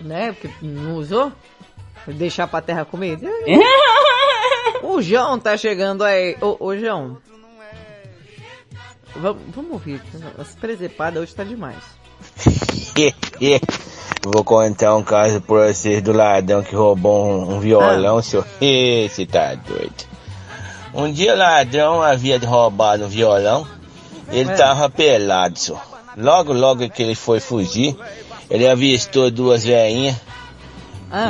[0.00, 0.32] né?
[0.32, 1.32] Porque não usou?
[2.06, 3.18] Deixar pra terra comer?
[4.82, 6.36] O João tá chegando aí.
[6.42, 7.16] Ô, ô João.
[9.16, 10.02] Vamos, vamos ouvir.
[10.38, 11.78] As presepadas hoje tá demais.
[14.24, 18.46] Vou contar um caso pra vocês do ladrão que roubou um, um violão, senhor.
[18.60, 20.04] Esse tá doido.
[20.94, 23.66] Um dia o ladrão havia roubado um violão,
[24.30, 24.54] ele É.
[24.54, 25.80] tava pelado, senhor.
[26.16, 27.96] Logo, logo que ele foi fugir,
[28.48, 30.16] ele avistou duas veinhas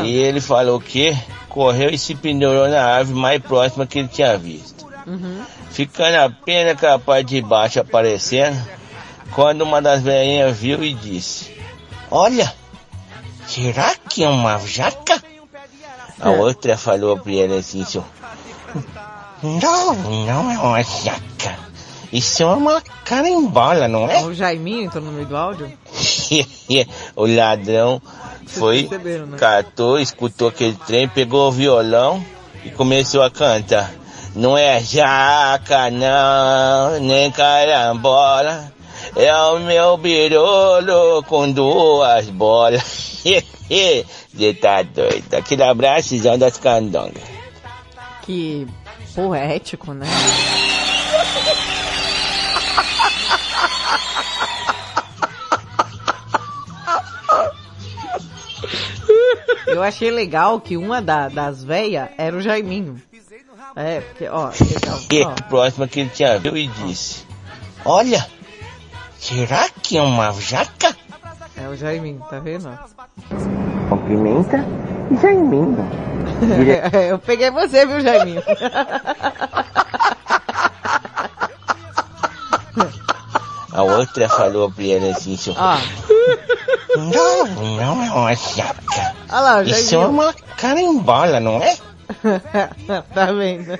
[0.04, 1.16] e ele falou que
[1.48, 4.73] correu e se pendurou na árvore mais próxima que ele tinha visto.
[5.06, 5.44] Uhum.
[5.70, 8.60] Ficando apenas com a parte de baixo aparecendo,
[9.32, 11.54] quando uma das veinhas viu e disse,
[12.10, 12.52] Olha,
[13.46, 15.22] será que é uma jaca?
[16.20, 18.06] A outra falou pra ele assim, senhor,
[19.42, 21.58] Não, não é uma jaca.
[22.12, 24.22] Isso é uma carimbola, não é?
[24.22, 25.72] O Jaiminho entrou no meio do áudio?
[27.16, 28.00] o ladrão
[28.46, 29.36] foi, né?
[29.36, 32.24] catou, escutou aquele trem, pegou o violão
[32.64, 33.92] e começou a cantar.
[34.34, 38.72] Não é jaca, não, nem carambola.
[39.16, 43.22] É o meu birolo com duas bolas.
[44.34, 45.32] Você tá doido.
[45.34, 47.22] Aquele abraço das candongas.
[48.22, 48.66] Que
[49.14, 50.06] poético, né?
[59.66, 63.00] Eu achei legal que uma da- das véias era o Jaiminho.
[63.76, 64.98] É, porque, ó, legal.
[65.10, 65.30] E ó.
[65.48, 67.24] próxima que ele tinha viu e disse:
[67.84, 68.24] Olha,
[69.18, 70.96] será que é uma jaca?
[71.56, 72.68] É o Jaiminho, tá vendo?
[73.88, 74.64] Com pimenta
[75.10, 75.76] e jaiminho.
[76.40, 78.42] Dire- Eu peguei você, viu, Jaiminho?
[83.72, 85.76] A outra falou pra ele assim: seu Ó,
[86.96, 89.14] Não, não é uma jaca.
[89.30, 91.76] olha lá, o Isso é uma carimbola, não é?
[93.14, 93.72] tá vendo?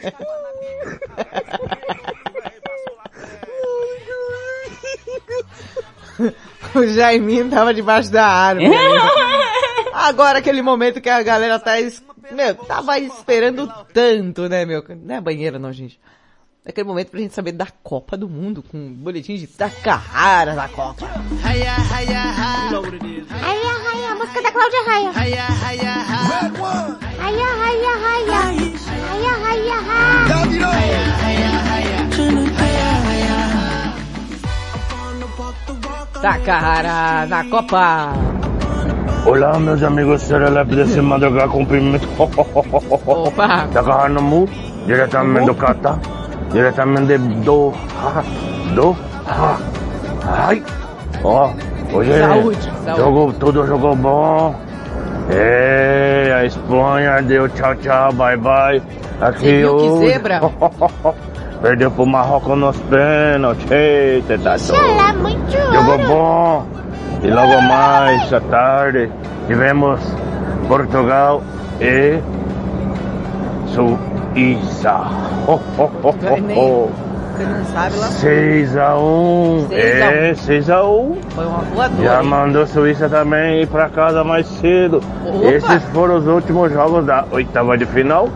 [6.74, 8.68] o Jaiminho tava debaixo da árvore.
[8.68, 8.76] né?
[9.92, 12.02] Agora aquele momento que a galera tá, es-
[12.32, 14.82] meu, tava esperando tanto, né, meu?
[15.02, 16.00] Não é banheira não, gente.
[16.66, 20.66] Aquele momento pra gente saber da Copa do Mundo, com um boletim de Takahara da
[20.66, 21.06] Copa.
[23.28, 25.10] Raia, raia, a música da Cláudia Raia.
[25.12, 26.93] Raia.
[36.20, 38.12] Takahara na Copa.
[39.26, 42.06] Olá, meus amigos serelepes desse madrugar com pimenta.
[43.06, 43.68] Opa!
[43.72, 44.48] Takahara no Mu,
[44.86, 45.98] diretamente do Catar,
[46.50, 48.24] diretamente de Doha.
[48.74, 49.58] Doha.
[50.26, 50.62] Ai!
[51.22, 51.50] Ó,
[51.92, 52.96] hoje Saúde, saúde.
[52.98, 54.54] jogo, tudo jogou bom.
[55.30, 58.82] É, a Espanha deu tchau, tchau, bye, bye.
[59.20, 60.40] Aqui Você viu que hoje- zebra?
[61.62, 63.70] Perdeu pro Marrocos nos pênaltis.
[63.70, 64.60] Eita, tá doido.
[64.66, 66.06] Xalá, muito Jogou ouro.
[66.08, 66.66] bom.
[67.22, 69.10] E logo mais à tarde
[69.46, 69.98] tivemos
[70.68, 71.42] Portugal
[71.80, 72.18] e
[73.68, 74.94] Suíça.
[75.46, 76.56] Ho, ho, ho, É nem-
[77.36, 78.06] Você não sabe lá.
[78.06, 80.36] 6 a 1 Seis a É, um.
[80.36, 82.02] 6 a 1 Foi uma voadora.
[82.02, 82.28] Já hein?
[82.28, 84.98] mandou Suíça também ir pra casa mais cedo.
[85.26, 85.46] Opa!
[85.52, 88.28] Esses foram os últimos jogos da oitava de final.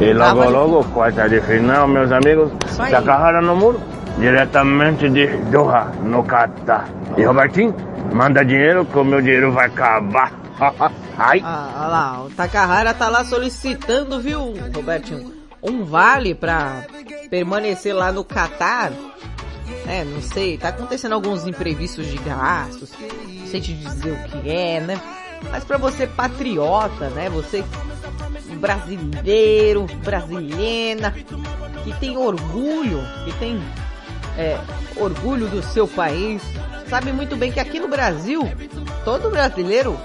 [0.00, 2.50] E logo, Oitava de logo, quarta de final, meus amigos.
[2.78, 2.90] Aí.
[2.90, 3.80] Takahara no muro,
[4.18, 6.88] diretamente de Doha, no Catar.
[7.16, 7.74] E Robertinho,
[8.12, 10.32] manda dinheiro que o meu dinheiro vai acabar.
[11.18, 11.42] Ai.
[11.44, 16.86] Ah, olha lá, o Takahara tá lá solicitando, viu, Robertinho, um vale pra
[17.28, 18.92] permanecer lá no Catar.
[19.86, 24.50] É, não sei, tá acontecendo alguns imprevistos de gastos, não sei te dizer o que
[24.50, 25.00] é, né?
[25.50, 27.64] Mas pra você patriota, né, você
[28.56, 31.14] brasileiro, brasileira,
[31.82, 33.60] que tem orgulho, que tem
[34.36, 34.58] é,
[34.96, 36.42] orgulho do seu país,
[36.88, 38.42] sabe muito bem que aqui no Brasil,
[39.04, 39.98] todo brasileiro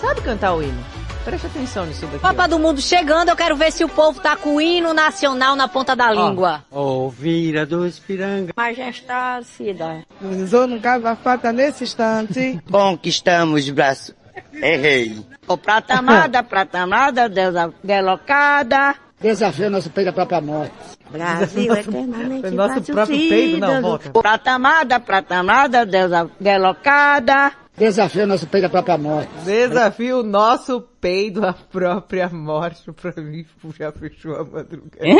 [0.00, 0.84] sabe cantar o hino.
[1.24, 2.18] Preste atenção nisso daqui.
[2.18, 5.56] Copa do Mundo chegando, eu quero ver se o povo tá com o hino nacional
[5.56, 6.62] na ponta da língua.
[6.70, 8.52] Ouvira dos piranga.
[8.54, 10.06] Majestade, cidade.
[10.20, 12.60] Usou no caso a fata nesse instante.
[12.70, 14.14] Conquistamos braço.
[14.52, 15.24] Errei.
[15.48, 18.94] Ô, prata amada, prata amada, deusa delocada.
[19.18, 20.74] Desafio nosso peito da própria morte.
[21.10, 24.10] Brasil eternamente Nosso próprio peido, não, volta.
[24.10, 27.52] Prata amada, prata amada, deusa delocada.
[27.76, 29.28] Desafio nosso peito da própria morte.
[29.44, 33.44] Desafio nosso peido à própria morte pra mim,
[33.76, 35.04] já fechou a madrugada.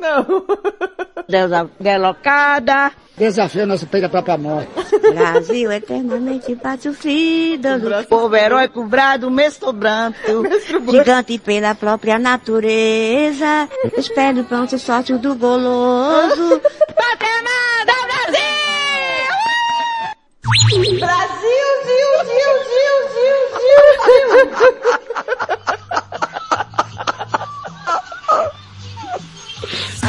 [0.00, 0.26] Não.
[1.28, 2.92] Deusa delocada.
[3.16, 4.70] Desafio nosso peito da própria morte.
[5.12, 7.80] Brasil eternamente patrocida.
[8.08, 10.44] Povo heróico, brado, mestre branco.
[10.90, 13.68] Gigante pela própria natureza.
[13.96, 16.60] Espere pronto sorte do goloso.
[16.94, 18.46] Patamada, Brasil!
[21.00, 23.46] Brasil, Zil, Zil, Zil, Zil,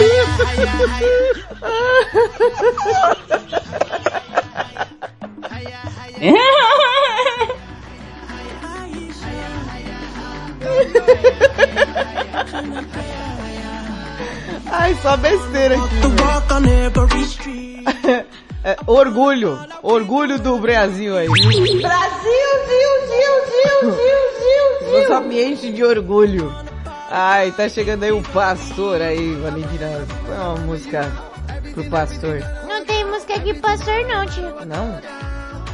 [14.71, 15.95] Ai, só besteira aqui.
[18.63, 19.57] É, orgulho.
[19.81, 21.27] Orgulho do Brasil aí.
[21.27, 21.65] Brasil, Zil,
[23.07, 26.53] Zil, Zil, Zil, Zil, Só me enche de orgulho.
[27.09, 30.05] Ai, tá chegando aí o pastor aí, Valentina.
[30.25, 31.11] Põe uma música
[31.73, 32.41] pro pastor.
[32.67, 34.65] Não tem música aqui, pastor, não, tio.
[34.65, 34.99] Não?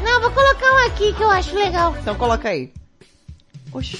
[0.03, 1.95] Não, vou colocar um aqui que eu acho legal.
[1.99, 2.71] Então coloca aí.
[3.71, 3.99] Oxi.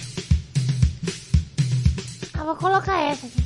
[2.34, 3.43] Ah, vou colocar essa aqui.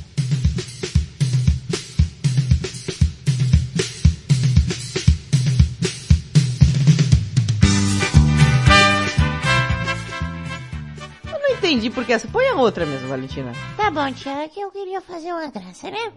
[11.68, 12.26] Entendi porque essa.
[12.28, 13.52] Põe a outra mesmo, Valentina.
[13.76, 16.12] Tá bom, tia, é que eu queria fazer uma graça, né?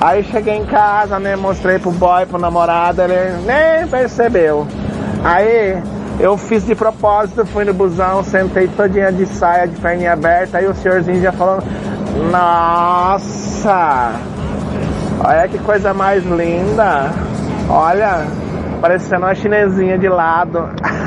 [0.01, 1.35] Aí cheguei em casa, né?
[1.35, 4.65] Mostrei pro boy, pro namorado, ele nem percebeu.
[5.25, 5.77] Aí
[6.21, 10.67] eu fiz de propósito, fui no busão, sentei todinha de saia, de perninha aberta, aí
[10.69, 11.59] o senhorzinho já falou,
[12.31, 14.13] nossa,
[15.19, 17.11] olha que coisa mais linda.
[17.69, 18.25] Olha,
[18.81, 20.69] parecendo uma chinesinha de lado.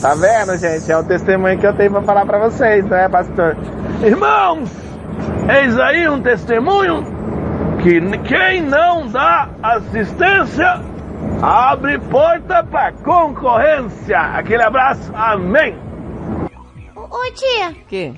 [0.00, 0.90] tá vendo, gente?
[0.90, 3.56] É o testemunho que eu tenho pra falar pra vocês, né, pastor?
[4.02, 4.70] Irmãos,
[5.48, 7.04] eis aí um testemunho
[7.82, 10.80] que quem não dá assistência
[11.42, 14.18] abre porta pra concorrência.
[14.18, 15.76] Aquele abraço, amém.
[16.96, 18.14] Ô, ô, tia, Que?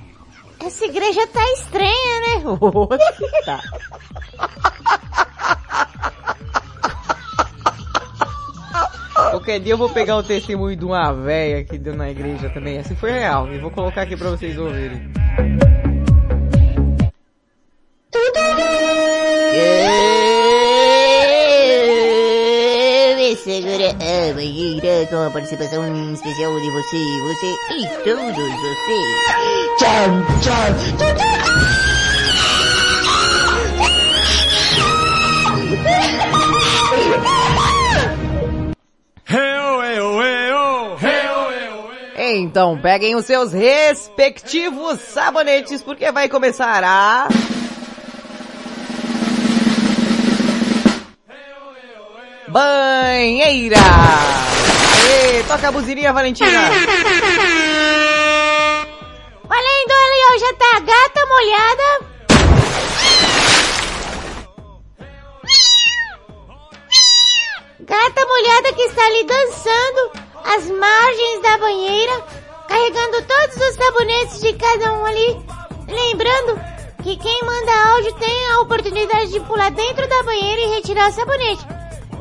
[0.65, 1.91] essa igreja tá estranha,
[2.21, 2.43] né?
[3.45, 3.59] tá.
[9.31, 12.77] Qualquer dia eu vou pegar o testemunho de uma véia que deu na igreja também.
[12.77, 13.51] Assim foi real.
[13.51, 15.11] E vou colocar aqui pra vocês ouvirem.
[23.43, 29.09] Segura a banheira com a participação especial de você, você e todos vocês.
[29.77, 30.09] Tchau,
[30.41, 31.15] tchau, tchau,
[42.37, 47.27] Então peguem os seus respectivos sabonetes porque vai começar a...
[52.47, 53.77] Banheira!
[55.03, 56.49] Aê, toca a buzininha, Valentina!
[59.43, 62.17] Valendo, ele hoje tá gata molhada.
[67.79, 72.23] Gata molhada que está ali dançando às margens da banheira,
[72.67, 75.37] carregando todos os sabonetes de cada um ali.
[75.87, 76.59] Lembrando
[77.03, 81.13] que quem manda áudio tem a oportunidade de pular dentro da banheira e retirar o
[81.13, 81.65] sabonete.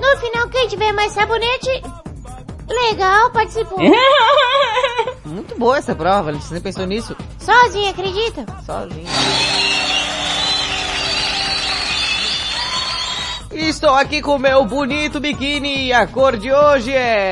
[0.01, 1.83] No final, quem tiver mais sabonete,
[2.69, 3.79] legal, participou.
[5.25, 6.49] Muito boa essa prova, Valentina.
[6.49, 7.17] Você pensou nisso?
[7.39, 8.45] Sozinha, acredita?
[8.65, 9.07] Sozinho.
[13.53, 17.31] Estou aqui com o meu bonito biquíni e a cor de hoje é...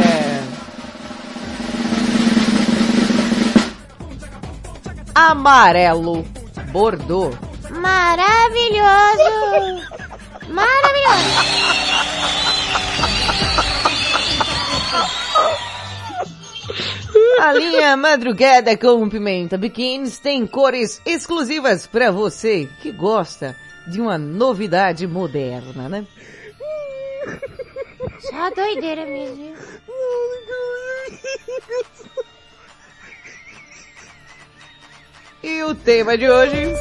[5.14, 6.24] Amarelo
[6.72, 7.36] Bordeaux.
[7.70, 9.30] Maravilhoso!
[10.48, 11.74] Maravilhoso!
[17.40, 23.54] A linha Madrugada com Pimenta Biquínis tem cores exclusivas para você que gosta
[23.86, 26.06] de uma novidade moderna, né?
[28.20, 29.54] Só doideira mesmo.
[35.44, 36.74] E o tema de hoje...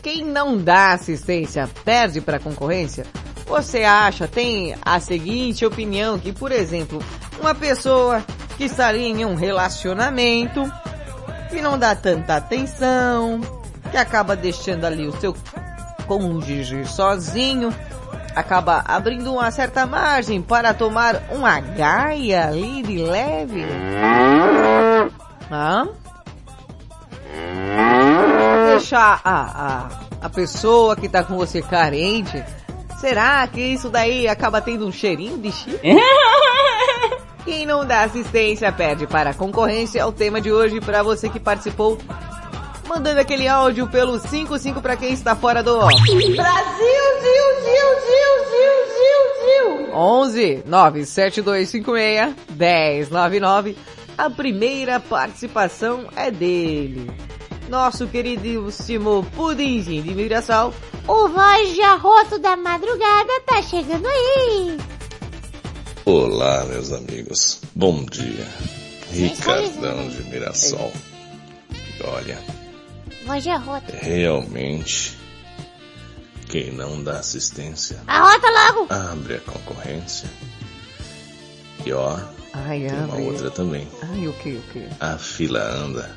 [0.00, 3.04] Quem não dá assistência perde para a concorrência?
[3.44, 7.02] Você acha, tem a seguinte opinião que, por exemplo,
[7.40, 8.24] uma pessoa
[8.56, 10.72] que estaria em um relacionamento
[11.50, 13.40] e não dá tanta atenção,
[13.90, 15.34] que acaba deixando ali o seu
[16.06, 17.74] cônjuge sozinho,
[18.38, 23.64] acaba abrindo uma certa margem para tomar uma gaia ali de leve.
[28.70, 29.88] Deixar a, a,
[30.26, 32.44] a pessoa que tá com você carente,
[33.00, 35.80] será que isso daí acaba tendo um cheirinho de chifre?
[37.44, 40.00] Quem não dá assistência perde para a concorrência.
[40.00, 41.98] É o tema de hoje para você que participou.
[42.88, 46.38] Mandando aquele áudio pelo 55 para quem está fora do Brasil, Zil, Zil,
[48.06, 49.94] Zil, Zil, Zil, Zil.
[49.94, 53.76] 11 97256 1099.
[54.16, 57.10] A primeira participação é dele.
[57.68, 60.72] Nosso queridíssimo Pudimzinho de Mirassol.
[61.06, 64.78] O voz de arroto da madrugada tá chegando aí.
[66.06, 67.60] Olá, meus amigos.
[67.76, 68.46] Bom dia.
[69.10, 70.90] Ricardão de Mirassol.
[72.04, 72.38] Olha,
[73.28, 73.92] Voz de arroto.
[73.92, 75.16] realmente,
[76.48, 78.86] quem não dá assistência, Arrota logo.
[78.92, 80.28] abre a concorrência.
[81.84, 82.18] E ó,
[82.54, 83.22] Ai, tem uma abre.
[83.22, 83.86] outra também.
[84.02, 84.86] Ai, o que, o que?
[84.98, 86.10] A fila anda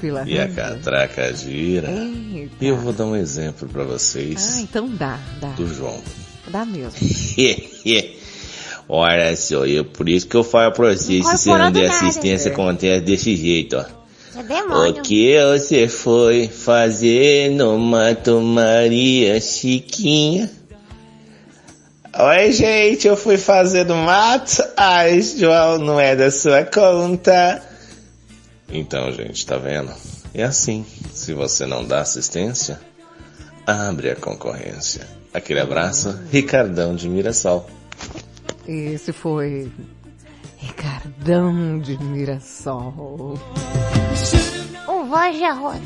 [0.00, 0.54] Fila e a anda.
[0.54, 1.90] catraca gira.
[1.90, 2.54] Eita.
[2.60, 5.48] E eu vou dar um exemplo pra vocês Ah, então dá, dá.
[5.52, 6.00] do João.
[6.48, 6.92] Dá mesmo.
[8.88, 12.48] Olha só, eu, por isso que eu falo pra você, se você não der assistência,
[12.48, 12.52] É.
[12.52, 13.99] acontece desse jeito, ó.
[14.34, 15.00] É demônio.
[15.00, 20.50] O que você foi fazer no Mato Maria, Chiquinha?
[22.18, 24.62] Oi, gente, eu fui fazer no mato.
[24.76, 27.62] Ai, João, não é da sua conta.
[28.68, 29.92] Então, gente, tá vendo?
[30.34, 30.84] É assim.
[31.12, 32.80] Se você não dá assistência,
[33.66, 35.06] abre a concorrência.
[35.32, 37.68] Aquele abraço, Ricardão de Mirassol.
[38.66, 39.70] Esse foi
[40.58, 43.38] Ricardão de Mirassol.
[45.10, 45.80] O voz de arroto.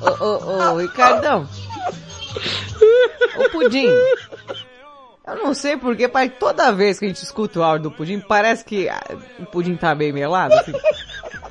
[0.00, 1.46] Ô, ô, ô, Ricardão.
[3.36, 3.88] Ô, Pudim.
[5.26, 8.20] Eu não sei porque, pai, toda vez que a gente escuta o áudio do Pudim,
[8.20, 9.02] parece que ah,
[9.38, 10.72] o Pudim tá meio melado, assim.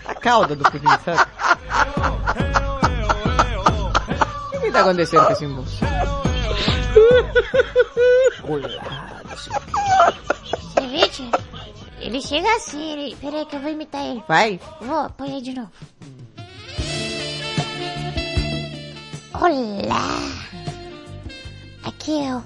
[0.07, 1.21] A cauda do Pudim, sabe?
[4.47, 5.85] O que que tá acontecendo com esse moço?
[8.43, 9.21] Olá,
[11.09, 11.31] tia?
[11.99, 13.15] Ele chega assim, ele...
[13.17, 14.23] Peraí que eu vou imitar ele.
[14.27, 14.59] Vai.
[14.81, 15.71] Vou, põe aí de novo.
[19.33, 20.19] Olá!
[21.83, 22.43] Aqui é o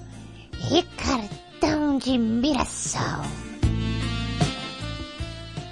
[0.69, 3.25] Ricardão de Mirassol.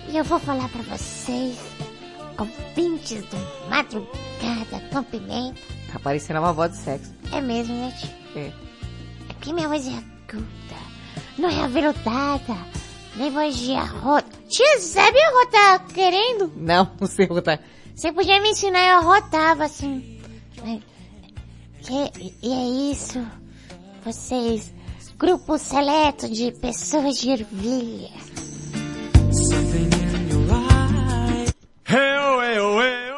[0.10, 1.58] E eu vou falar pra vocês,
[2.38, 5.60] ouvintes do Madrugada com Pimenta.
[5.92, 7.14] Tá parecendo uma voz de sexo.
[7.32, 7.94] É mesmo, né?
[8.36, 8.52] É.
[9.30, 10.83] É porque minha voz é aguda,
[11.38, 12.58] não é aveludada,
[13.16, 14.30] nem voz de arroto.
[14.48, 16.52] Tia, você sabe arrotar querendo?
[16.56, 17.60] Não, não sei rotar.
[17.96, 20.22] Você podia me ensinar, eu arrotava assim.
[21.90, 22.12] E,
[22.42, 23.26] e é isso.
[24.04, 24.74] Vocês,
[25.18, 28.10] grupo seleto de pessoas de ervilha.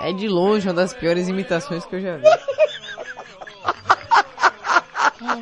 [0.01, 2.23] É de longe uma das piores imitações que eu já vi.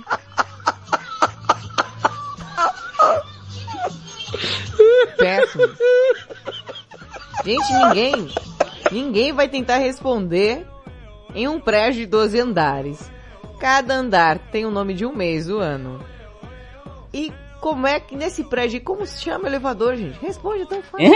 [5.23, 5.63] Péssimo.
[7.45, 8.27] Gente, ninguém,
[8.91, 10.67] ninguém vai tentar responder
[11.33, 13.11] em um prédio de 12 andares.
[13.59, 15.99] Cada andar tem o nome de um mês do ano.
[17.13, 17.31] E
[17.61, 20.19] como é que nesse prédio, como se chama o elevador, gente?
[20.19, 21.09] Responde tão fácil.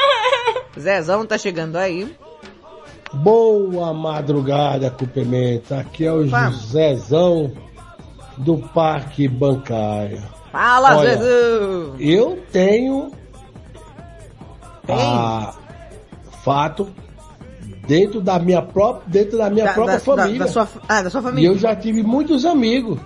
[0.78, 2.16] Zezão tá chegando aí.
[3.12, 5.80] Boa madrugada com pimenta.
[5.80, 6.62] Aqui é o Vamos.
[6.62, 7.52] Josezão
[8.38, 10.22] do Parque Bancário.
[10.50, 11.96] Fala, Olha, Zezão!
[11.98, 13.12] Eu tenho
[14.88, 15.54] a
[16.44, 16.88] fato
[17.86, 20.38] dentro da minha própria dentro da minha Da- própria da- da- família.
[20.40, 21.48] da sua- ah, da sua E família.
[21.48, 22.98] eu já tive muitos amigos.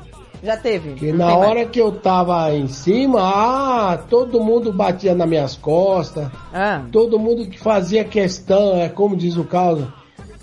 [0.42, 0.92] Já teve.
[0.94, 1.48] Que na tem mais.
[1.50, 6.28] hora que eu tava em cima, ah, todo mundo batia nas minhas costas.
[6.52, 6.82] Ah.
[6.92, 9.90] Todo mundo que fazia questão, é como diz o caso,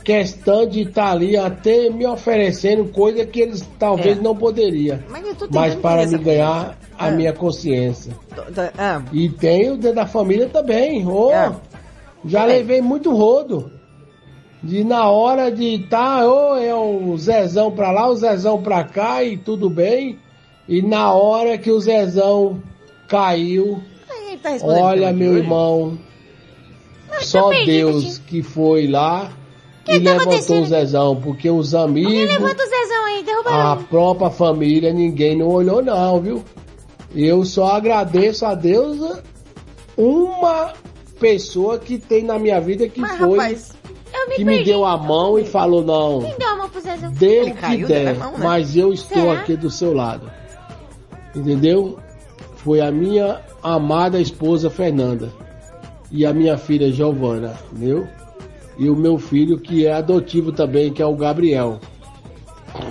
[0.03, 4.21] questão de estar ali até me oferecendo coisa que eles talvez É.
[4.21, 4.99] não poderiam.
[5.09, 7.11] Mas eu tô Mas para me ganhar a Ah.
[7.11, 8.13] minha consciência.
[8.53, 11.07] Tá- Ah, E tenho dentro da família também.
[11.07, 11.51] Oh, É.
[12.25, 12.57] Já Também.
[12.57, 13.71] levei muito rodo.
[14.61, 19.21] De na hora de tá, ou é o Zezão pra lá, o Zezão pra cá
[19.23, 20.17] e tudo bem.
[20.69, 22.61] E na hora que o Zezão
[23.09, 23.81] caiu,
[24.41, 25.97] tá olha meu irmão,
[27.19, 29.29] só Deus que foi lá
[29.87, 33.83] e tá levantou o Zezão, porque os amigos, levanta o Zezão aí, derruba a ele.
[33.85, 36.43] própria família, ninguém não olhou não, viu?
[37.15, 38.97] Eu só agradeço a Deus
[39.97, 40.73] uma
[41.19, 43.73] pessoa que tem na minha vida que Mas, foi rapaz,
[44.13, 44.71] eu me que me perdi.
[44.71, 47.13] deu a mão e falou não, Quem deu a mão pro Zezão?
[47.21, 48.39] Ele o que caiu, der, deu mão, né?
[48.41, 49.33] mas eu estou Será?
[49.33, 50.31] aqui do seu lado.
[51.35, 51.99] Entendeu?
[52.57, 55.31] Foi a minha amada esposa Fernanda
[56.11, 58.07] e a minha filha Giovana, entendeu?
[58.77, 61.79] E o meu filho que é adotivo também, que é o Gabriel.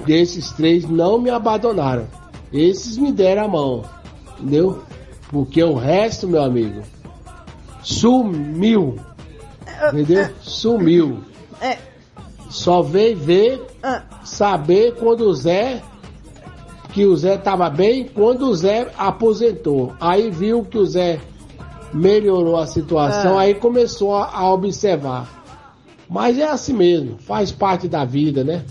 [0.06, 2.06] desses três não me abandonaram.
[2.52, 3.82] Esses me deram a mão,
[4.38, 4.82] entendeu?
[5.30, 6.82] Porque o resto, meu amigo,
[7.82, 8.96] sumiu.
[9.92, 10.28] Entendeu?
[10.40, 11.18] Sumiu.
[11.60, 11.78] É.
[12.48, 13.62] Só veio ver,
[14.24, 15.82] saber quando o Zé,
[16.92, 19.94] que o Zé tava bem, quando o Zé aposentou.
[20.00, 21.18] Aí viu que o Zé
[21.92, 23.42] melhorou a situação, Ah.
[23.42, 25.41] aí começou a, a observar.
[26.12, 28.62] Mas é assim mesmo, faz parte da vida, né?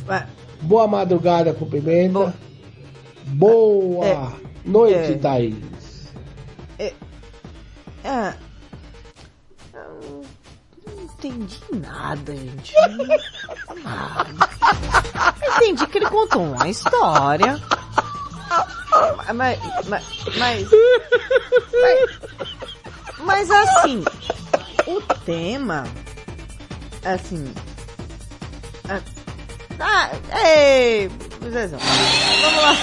[0.61, 2.35] Boa madrugada com pimenta.
[3.25, 5.17] Boa noite, É.
[5.17, 5.55] Thaís.
[8.03, 8.33] Ah,
[9.73, 10.23] eu
[10.95, 12.73] não entendi nada, gente.
[13.83, 14.29] Nada.
[15.57, 17.59] Entendi que ele contou uma história.
[19.33, 20.05] Mas, mas,
[20.37, 20.69] mas,
[21.81, 22.19] mas,
[23.19, 24.03] mas assim,
[24.87, 25.85] o tema,
[27.03, 27.53] assim,
[28.89, 29.01] ah,
[29.79, 30.09] ah,
[30.45, 31.09] ei,
[31.49, 31.79] Zezão,
[32.41, 32.75] vamos lá.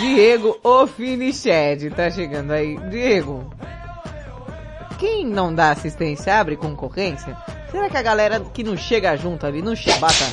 [0.00, 2.76] Diego Ofiniched tá chegando aí.
[2.90, 3.48] Diego,
[4.98, 7.36] quem não dá assistência abre concorrência?
[7.70, 10.24] Será que a galera que não chega junto ali, não chibata,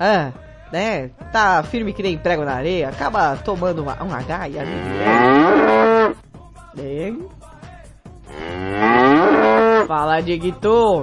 [0.00, 0.32] ah,
[0.72, 4.52] né, tá firme que nem prego na areia, acaba tomando uma, um H e.
[6.74, 7.30] Diego?
[9.88, 11.02] Fala, Dieguito!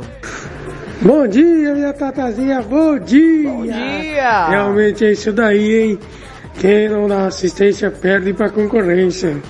[1.01, 3.49] Bom dia, minha tatazinha, bom dia!
[3.49, 4.47] Bom dia!
[4.47, 5.99] Realmente é isso daí, hein?
[6.59, 9.41] Quem não dá assistência perde pra concorrência.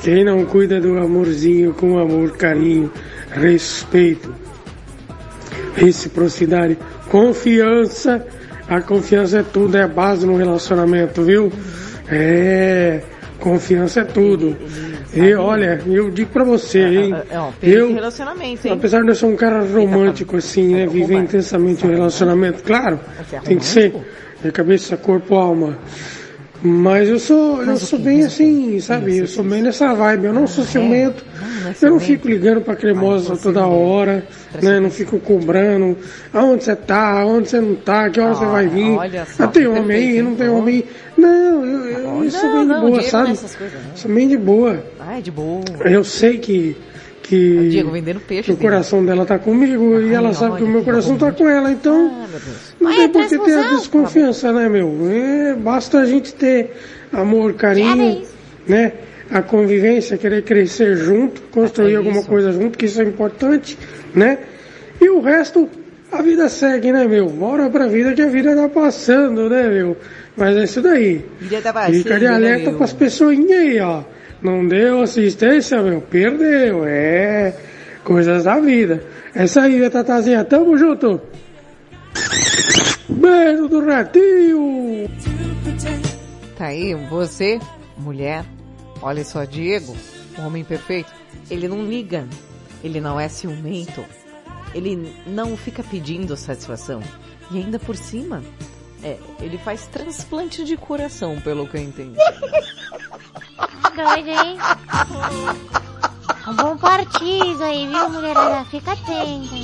[0.00, 2.88] Quem não cuida do amorzinho com amor, carinho,
[3.32, 4.32] respeito,
[5.74, 6.78] reciprocidade,
[7.10, 8.24] confiança.
[8.68, 11.52] A confiança é tudo, é a base no relacionamento, viu?
[12.08, 13.02] É,
[13.40, 14.56] confiança é tudo.
[15.14, 17.14] E olha, eu digo pra você, hein?
[17.30, 18.72] É um perigo Eu, de relacionamento, hein?
[18.72, 20.86] Apesar de eu ser um cara romântico assim, né?
[20.86, 22.98] Viver intensamente um relacionamento, claro,
[23.32, 23.94] é tem que ser
[24.42, 25.78] de cabeça, corpo, alma.
[26.66, 29.18] Mas eu sou, eu sou bem assim, sabe?
[29.18, 30.24] Eu sou bem nessa vibe.
[30.24, 31.22] Eu não sou ciumento.
[31.82, 34.26] Eu não fico ligando pra cremosa toda hora,
[34.62, 34.80] né?
[34.80, 35.94] Não fico cobrando.
[36.32, 37.20] Aonde você tá?
[37.20, 38.08] Aonde você não tá?
[38.08, 38.90] Que hora você vai vir?
[38.92, 40.22] olha só, Ah, tem homem aí?
[40.22, 40.86] Não tem homem aí?
[41.18, 43.38] Não, eu, eu, eu sou bem de boa, sabe?
[43.94, 44.84] Sou bem de boa.
[44.98, 45.62] Ah, é de boa.
[45.84, 46.74] Eu sei que
[47.24, 48.52] que Diego vendendo peixe.
[48.52, 51.72] o coração dela tá comigo e ela sabe que o meu coração tá com ela,
[51.72, 52.28] então
[52.78, 54.94] não Ai, tem é por que ter a desconfiança, né, meu?
[55.10, 56.76] É, basta a gente ter
[57.10, 58.22] amor, carinho,
[58.68, 58.92] né?
[59.30, 63.78] A convivência, querer crescer junto, construir alguma coisa junto, que isso é importante,
[64.14, 64.40] né?
[65.00, 65.66] E o resto,
[66.12, 67.30] a vida segue, né, meu?
[67.30, 69.96] Bora pra vida que a vida tá passando, né, meu?
[70.36, 71.24] Mas é isso daí.
[71.40, 72.76] Vida tá Fica de né, alerta meu?
[72.76, 74.02] pras pessoinhas aí, ó.
[74.44, 76.84] Não deu assistência, meu, perdeu.
[76.84, 77.56] É
[78.04, 79.02] coisas da vida.
[79.34, 80.44] É isso aí, tatazinha.
[80.44, 81.18] Tamo junto.
[83.08, 85.08] Beijo do ratinho.
[86.58, 87.58] Tá aí, você,
[87.96, 88.44] mulher,
[89.00, 89.96] olha só, Diego,
[90.38, 91.10] o homem perfeito,
[91.50, 92.28] ele não liga,
[92.82, 94.04] ele não é ciumento,
[94.74, 97.00] ele não fica pedindo satisfação.
[97.50, 98.42] E ainda por cima,
[99.02, 102.18] é, ele faz transplante de coração, pelo que eu entendi.
[103.94, 104.58] Doido, hein?
[106.48, 108.64] Um bom partido aí, viu, mulherada?
[108.66, 109.54] Fica atenta.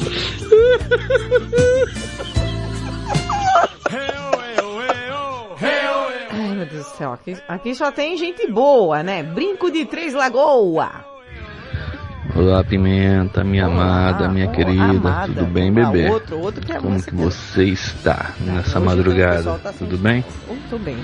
[6.33, 9.23] Ai, meu Deus do céu, aqui, aqui só tem gente boa, né?
[9.23, 10.91] Brinco de Três Lagoa.
[12.37, 15.27] Olá, Pimenta, minha amada, minha querida, amada.
[15.35, 16.09] tudo bem, Ah, bebê?
[16.09, 19.59] outro, outro que é Como que você está nessa hoje madrugada?
[19.59, 20.25] tá Tudo bem?
[20.47, 20.97] Muito bem.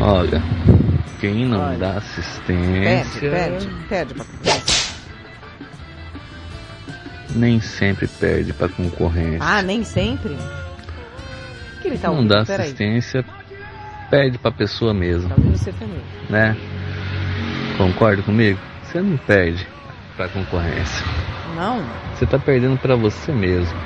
[0.00, 0.42] Olha,
[1.20, 1.78] quem não Olha.
[1.78, 4.24] dá Pede, assistência pede, pede pra
[7.34, 9.38] nem sempre perde pra concorrência.
[9.40, 10.36] Ah, nem sempre?
[11.80, 12.34] que ele tá não ouvindo?
[12.34, 12.66] dá Peraí.
[12.66, 13.24] assistência,
[14.10, 16.02] pede pra pessoa mesmo, Tá ouvindo você também.
[16.28, 16.56] né?
[17.78, 18.58] Concorda comigo?
[18.84, 19.66] Você não perde
[20.16, 21.06] pra concorrência.
[21.56, 21.82] Não?
[22.14, 23.78] Você tá perdendo pra você mesmo.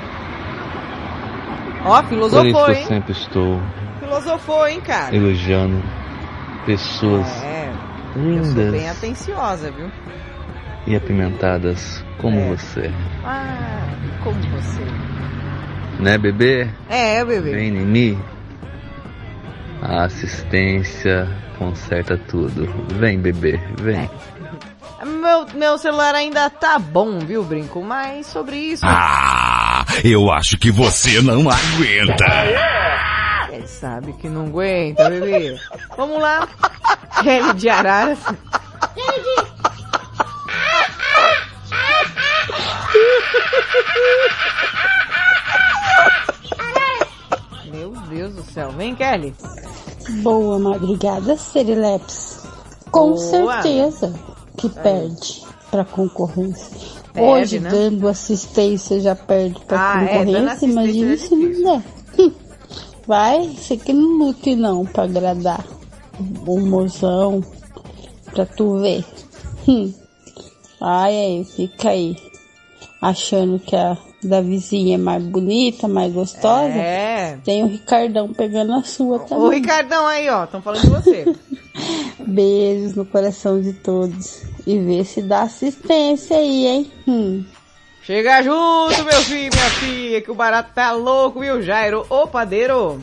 [1.85, 2.85] Ó, Por isso filosofou, que eu hein?
[2.87, 3.61] sempre estou
[3.99, 5.15] Filosofou, hein, cara?
[5.15, 5.81] elogiando
[6.65, 7.71] pessoas É,
[8.15, 9.91] eu sou bem lindas atenciosa, viu?
[10.87, 12.47] e apimentadas como É.
[12.49, 12.91] você.
[13.23, 13.87] Ah,
[14.23, 14.81] como você.
[15.99, 16.67] Né, bebê?
[16.89, 17.51] É, bebê.
[17.51, 18.21] Vem em mim.
[19.81, 21.27] A assistência
[21.57, 22.67] conserta tudo.
[22.99, 24.09] Vem, bebê, vem.
[25.05, 27.81] Meu, meu celular ainda tá bom, viu, Brinco?
[27.83, 28.83] Mas sobre isso...
[28.85, 32.25] Ah, eu acho que você não aguenta.
[33.55, 35.57] Ele sabe que não aguenta, bebê.
[35.97, 36.47] Vamos lá.
[37.23, 38.19] Kelly de Araras.
[48.55, 48.71] céu.
[48.71, 49.33] Vem, Kelly.
[50.23, 52.45] Boa madrugada, Serileps.
[52.89, 53.61] Com Boa.
[53.61, 54.13] certeza
[54.57, 56.95] que perde pra concorrência.
[57.13, 57.69] Perde, Hoje, né?
[57.69, 60.51] dando assistência, já perde pra Ah, é, concorrência.
[60.51, 62.35] assistência Imagina é se não der.
[63.07, 65.65] Vai, você que não lute não pra agradar
[66.47, 67.43] o mozão,
[68.33, 69.05] pra tu ver.
[69.67, 69.93] Hum.
[70.81, 72.15] Ai, aí, fica aí.
[73.01, 76.73] Achando que a da vizinha é mais bonita, mais gostosa.
[76.73, 77.37] É.
[77.43, 79.45] Tem o Ricardão pegando a sua também.
[79.45, 80.43] Ô, Ricardão aí, ó.
[80.43, 81.35] Estão falando de você.
[82.25, 84.43] Beijos no coração de todos.
[84.65, 86.91] E vê se dá assistência aí, hein?
[87.07, 87.45] Hum.
[88.05, 92.05] Chega junto, meu filho, minha filha, que o barato tá louco, viu, Jairo?
[92.07, 93.01] Ô, padeiro.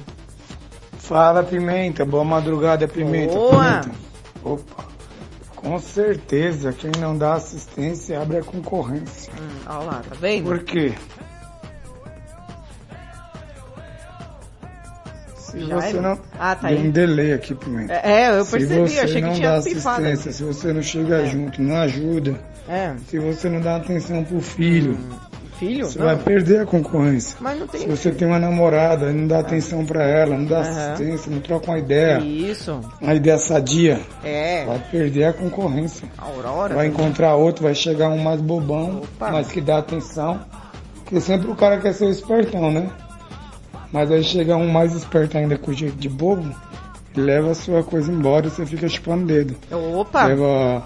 [0.98, 2.04] Fala, Pimenta.
[2.04, 3.34] Boa madrugada, Pimenta.
[3.34, 3.80] Boa.
[3.80, 3.90] Pimenta.
[4.44, 4.84] Opa.
[5.56, 9.32] Com certeza, quem não dá assistência abre a concorrência.
[9.32, 10.44] Hum, olha lá, tá vendo?
[10.44, 10.92] Por quê?
[15.36, 16.00] Se Já você é?
[16.00, 16.18] não...
[16.38, 16.86] Ah, tá Deu aí.
[16.86, 17.92] um delay aqui, Pimenta.
[17.94, 20.04] É, eu Se percebi, você achei que não tinha dá pifado.
[20.04, 22.94] assistência, se você não chega junto, não ajuda, É.
[23.09, 24.97] se você não dá atenção pro filho,
[25.59, 25.86] Filho?
[25.86, 26.06] você Não.
[26.06, 27.36] vai perder a concorrência.
[27.40, 27.82] Mas não tem.
[27.82, 30.70] Se você tem uma namorada e não dá atenção pra ela, não dá Aham.
[30.93, 32.80] assistência, não troca uma ideia, Isso.
[33.01, 34.64] uma ideia sadia, É.
[34.64, 36.09] vai perder a concorrência.
[36.18, 36.74] Aurora.
[36.74, 37.06] Vai também.
[37.06, 40.40] encontrar outro, vai chegar um mais bobão, mas que dá atenção.
[41.05, 42.89] Porque sempre o cara quer ser espertão, né?
[43.93, 46.52] Mas aí chega um mais esperto ainda com jeito de bobo,
[47.14, 49.55] leva a sua coisa embora e você fica chupando dedo.
[49.70, 50.24] Opa.
[50.24, 50.82] Leva,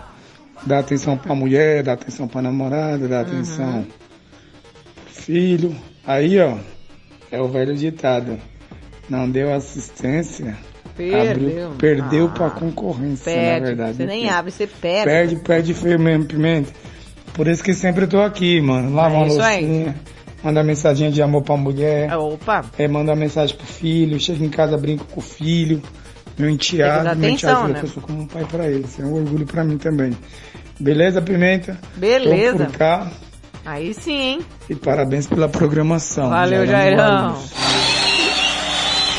[0.65, 3.85] dá atenção pra mulher, dá atenção pra namorada, dá atenção
[5.05, 5.75] pro filho.
[6.07, 6.57] Aí, ó,
[7.31, 8.39] é o velho ditado.
[9.09, 10.57] Não deu assistência,
[10.97, 11.31] Perdeu.
[11.31, 13.61] abriu- perdeu pra concorrência, Perde.
[13.61, 13.97] na verdade.
[13.99, 15.05] Você nem Porque abre, você perde.
[15.05, 16.73] Perde, perde feio mesmo, Pimenta.
[17.35, 18.95] Por isso que sempre eu tô aqui, mano.
[18.95, 19.95] Lava É uma loucinha,
[20.43, 22.13] manda mensaginha de amor pra mulher.
[22.17, 22.65] Opa.
[22.79, 25.81] É, manda mensagem pro filho, chega em casa, brinco com o filho.
[26.39, 27.79] Meu enteado, dar meu atenção, enteado né?
[27.81, 28.87] que eu sou como um pai pra ele.
[28.99, 30.17] É um orgulho pra mim também.
[30.79, 31.79] Beleza, Pimenta?
[31.97, 32.59] Beleza.
[32.59, 33.11] Tô por cá.
[33.65, 34.41] Aí sim, hein?
[34.69, 36.29] E parabéns pela programação.
[36.29, 37.43] Valeu, Jairão Jairão.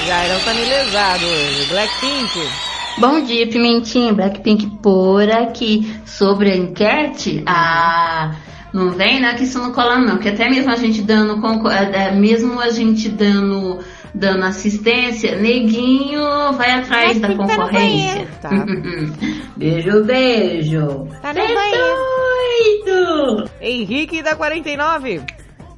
[0.08, 1.66] Jairão tá me lesado hoje.
[1.70, 2.50] Blackpink.
[2.98, 4.14] Bom dia, Pimentinha.
[4.14, 5.94] Blackpink por aqui.
[6.06, 8.36] Sobre a enquete, ah,
[8.72, 9.34] não vem, né?
[9.34, 10.18] Que isso não cola não.
[10.18, 13.80] Que até mesmo a gente dando, eh, eh, mesmo a gente dando,
[14.18, 18.28] dando assistência, neguinho vai atrás da Blackpink tá concorrência.
[18.42, 18.50] Tá.
[19.56, 21.08] beijo, beijo.
[21.22, 21.42] Tá no
[22.86, 23.50] doido.
[23.62, 25.22] Henrique da 49.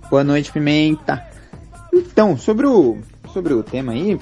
[0.09, 1.23] Boa noite, Pimenta.
[1.93, 2.97] Então, sobre o,
[3.33, 4.17] sobre o tema aí,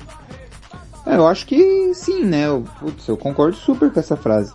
[1.06, 2.48] eu acho que sim, né?
[2.48, 4.54] Eu, putz, eu concordo super com essa frase.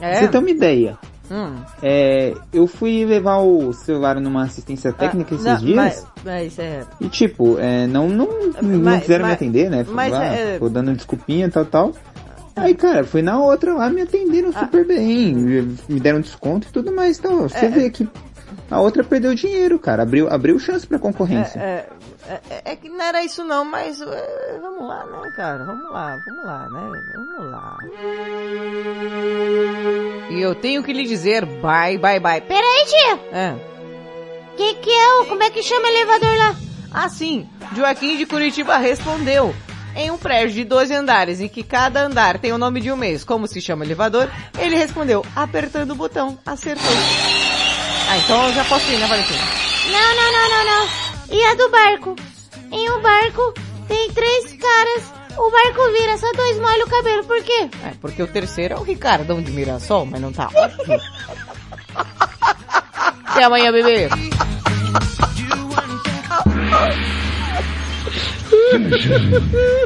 [0.00, 0.10] É?
[0.10, 0.98] Pra Você tem uma ideia.
[1.30, 1.54] Hum.
[1.82, 5.76] É, eu fui levar o celular numa assistência técnica esses Ah, Não, dias.
[5.76, 6.84] Mas, mas é.
[7.00, 8.26] E tipo, é, não, não,
[8.62, 9.86] não Mas- quiseram me mas- atender, né?
[9.88, 11.92] mas Lá, é- Ficou dando desculpinha e tal, tal.
[12.56, 14.60] Aí, cara, fui na outra lá, me atenderam Ah.
[14.64, 15.34] super bem,
[15.88, 17.18] me deram desconto e tudo mais.
[17.18, 18.06] Então, você É, vê que
[18.70, 21.58] a outra perdeu dinheiro, cara, abriu, abriu chance pra concorrência.
[21.58, 21.86] É,
[22.28, 25.64] é, é- é que não era isso não, mas é, vamos lá, né, cara?
[25.64, 26.90] Vamos lá, vamos lá, né?
[27.14, 27.76] Vamos lá.
[30.30, 32.40] E eu tenho que lhe dizer bye, bye, bye.
[32.40, 33.18] Peraí, tia.
[33.32, 33.54] É.
[34.56, 35.24] Que que é.
[35.26, 36.54] Como é que chama o elevador lá?
[36.92, 39.54] Assim, Joaquim de Curitiba respondeu.
[39.96, 42.96] Em um prédio de 12 andares, em que cada andar tem o nome de um
[42.96, 46.86] mês, como se chama elevador, ele respondeu, apertando o botão, acertou.
[48.10, 49.38] Ah, então eu já posso ir, né, Valentina?
[49.86, 50.88] Não, não, não, não, não.
[51.30, 52.16] E a do barco?
[52.72, 53.54] Em um barco
[53.86, 55.04] tem três caras.
[55.38, 57.22] O barco vira, só dois molham o cabelo.
[57.22, 57.70] Por quê?
[57.84, 61.00] É, porque o terceiro é o Ricardão de Mirassol, mas não tá óbvio.
[63.26, 64.08] Até amanhã, bebê.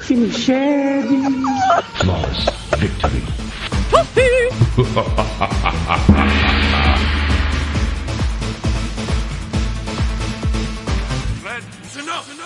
[0.09, 0.25] Him.
[1.99, 2.47] Flawless
[2.79, 3.23] victory.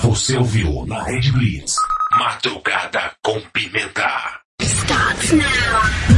[0.00, 1.74] Você ouviu na Red Blitz.
[2.12, 4.40] Madrugada com Pimenta.
[4.62, 6.08] Stop now.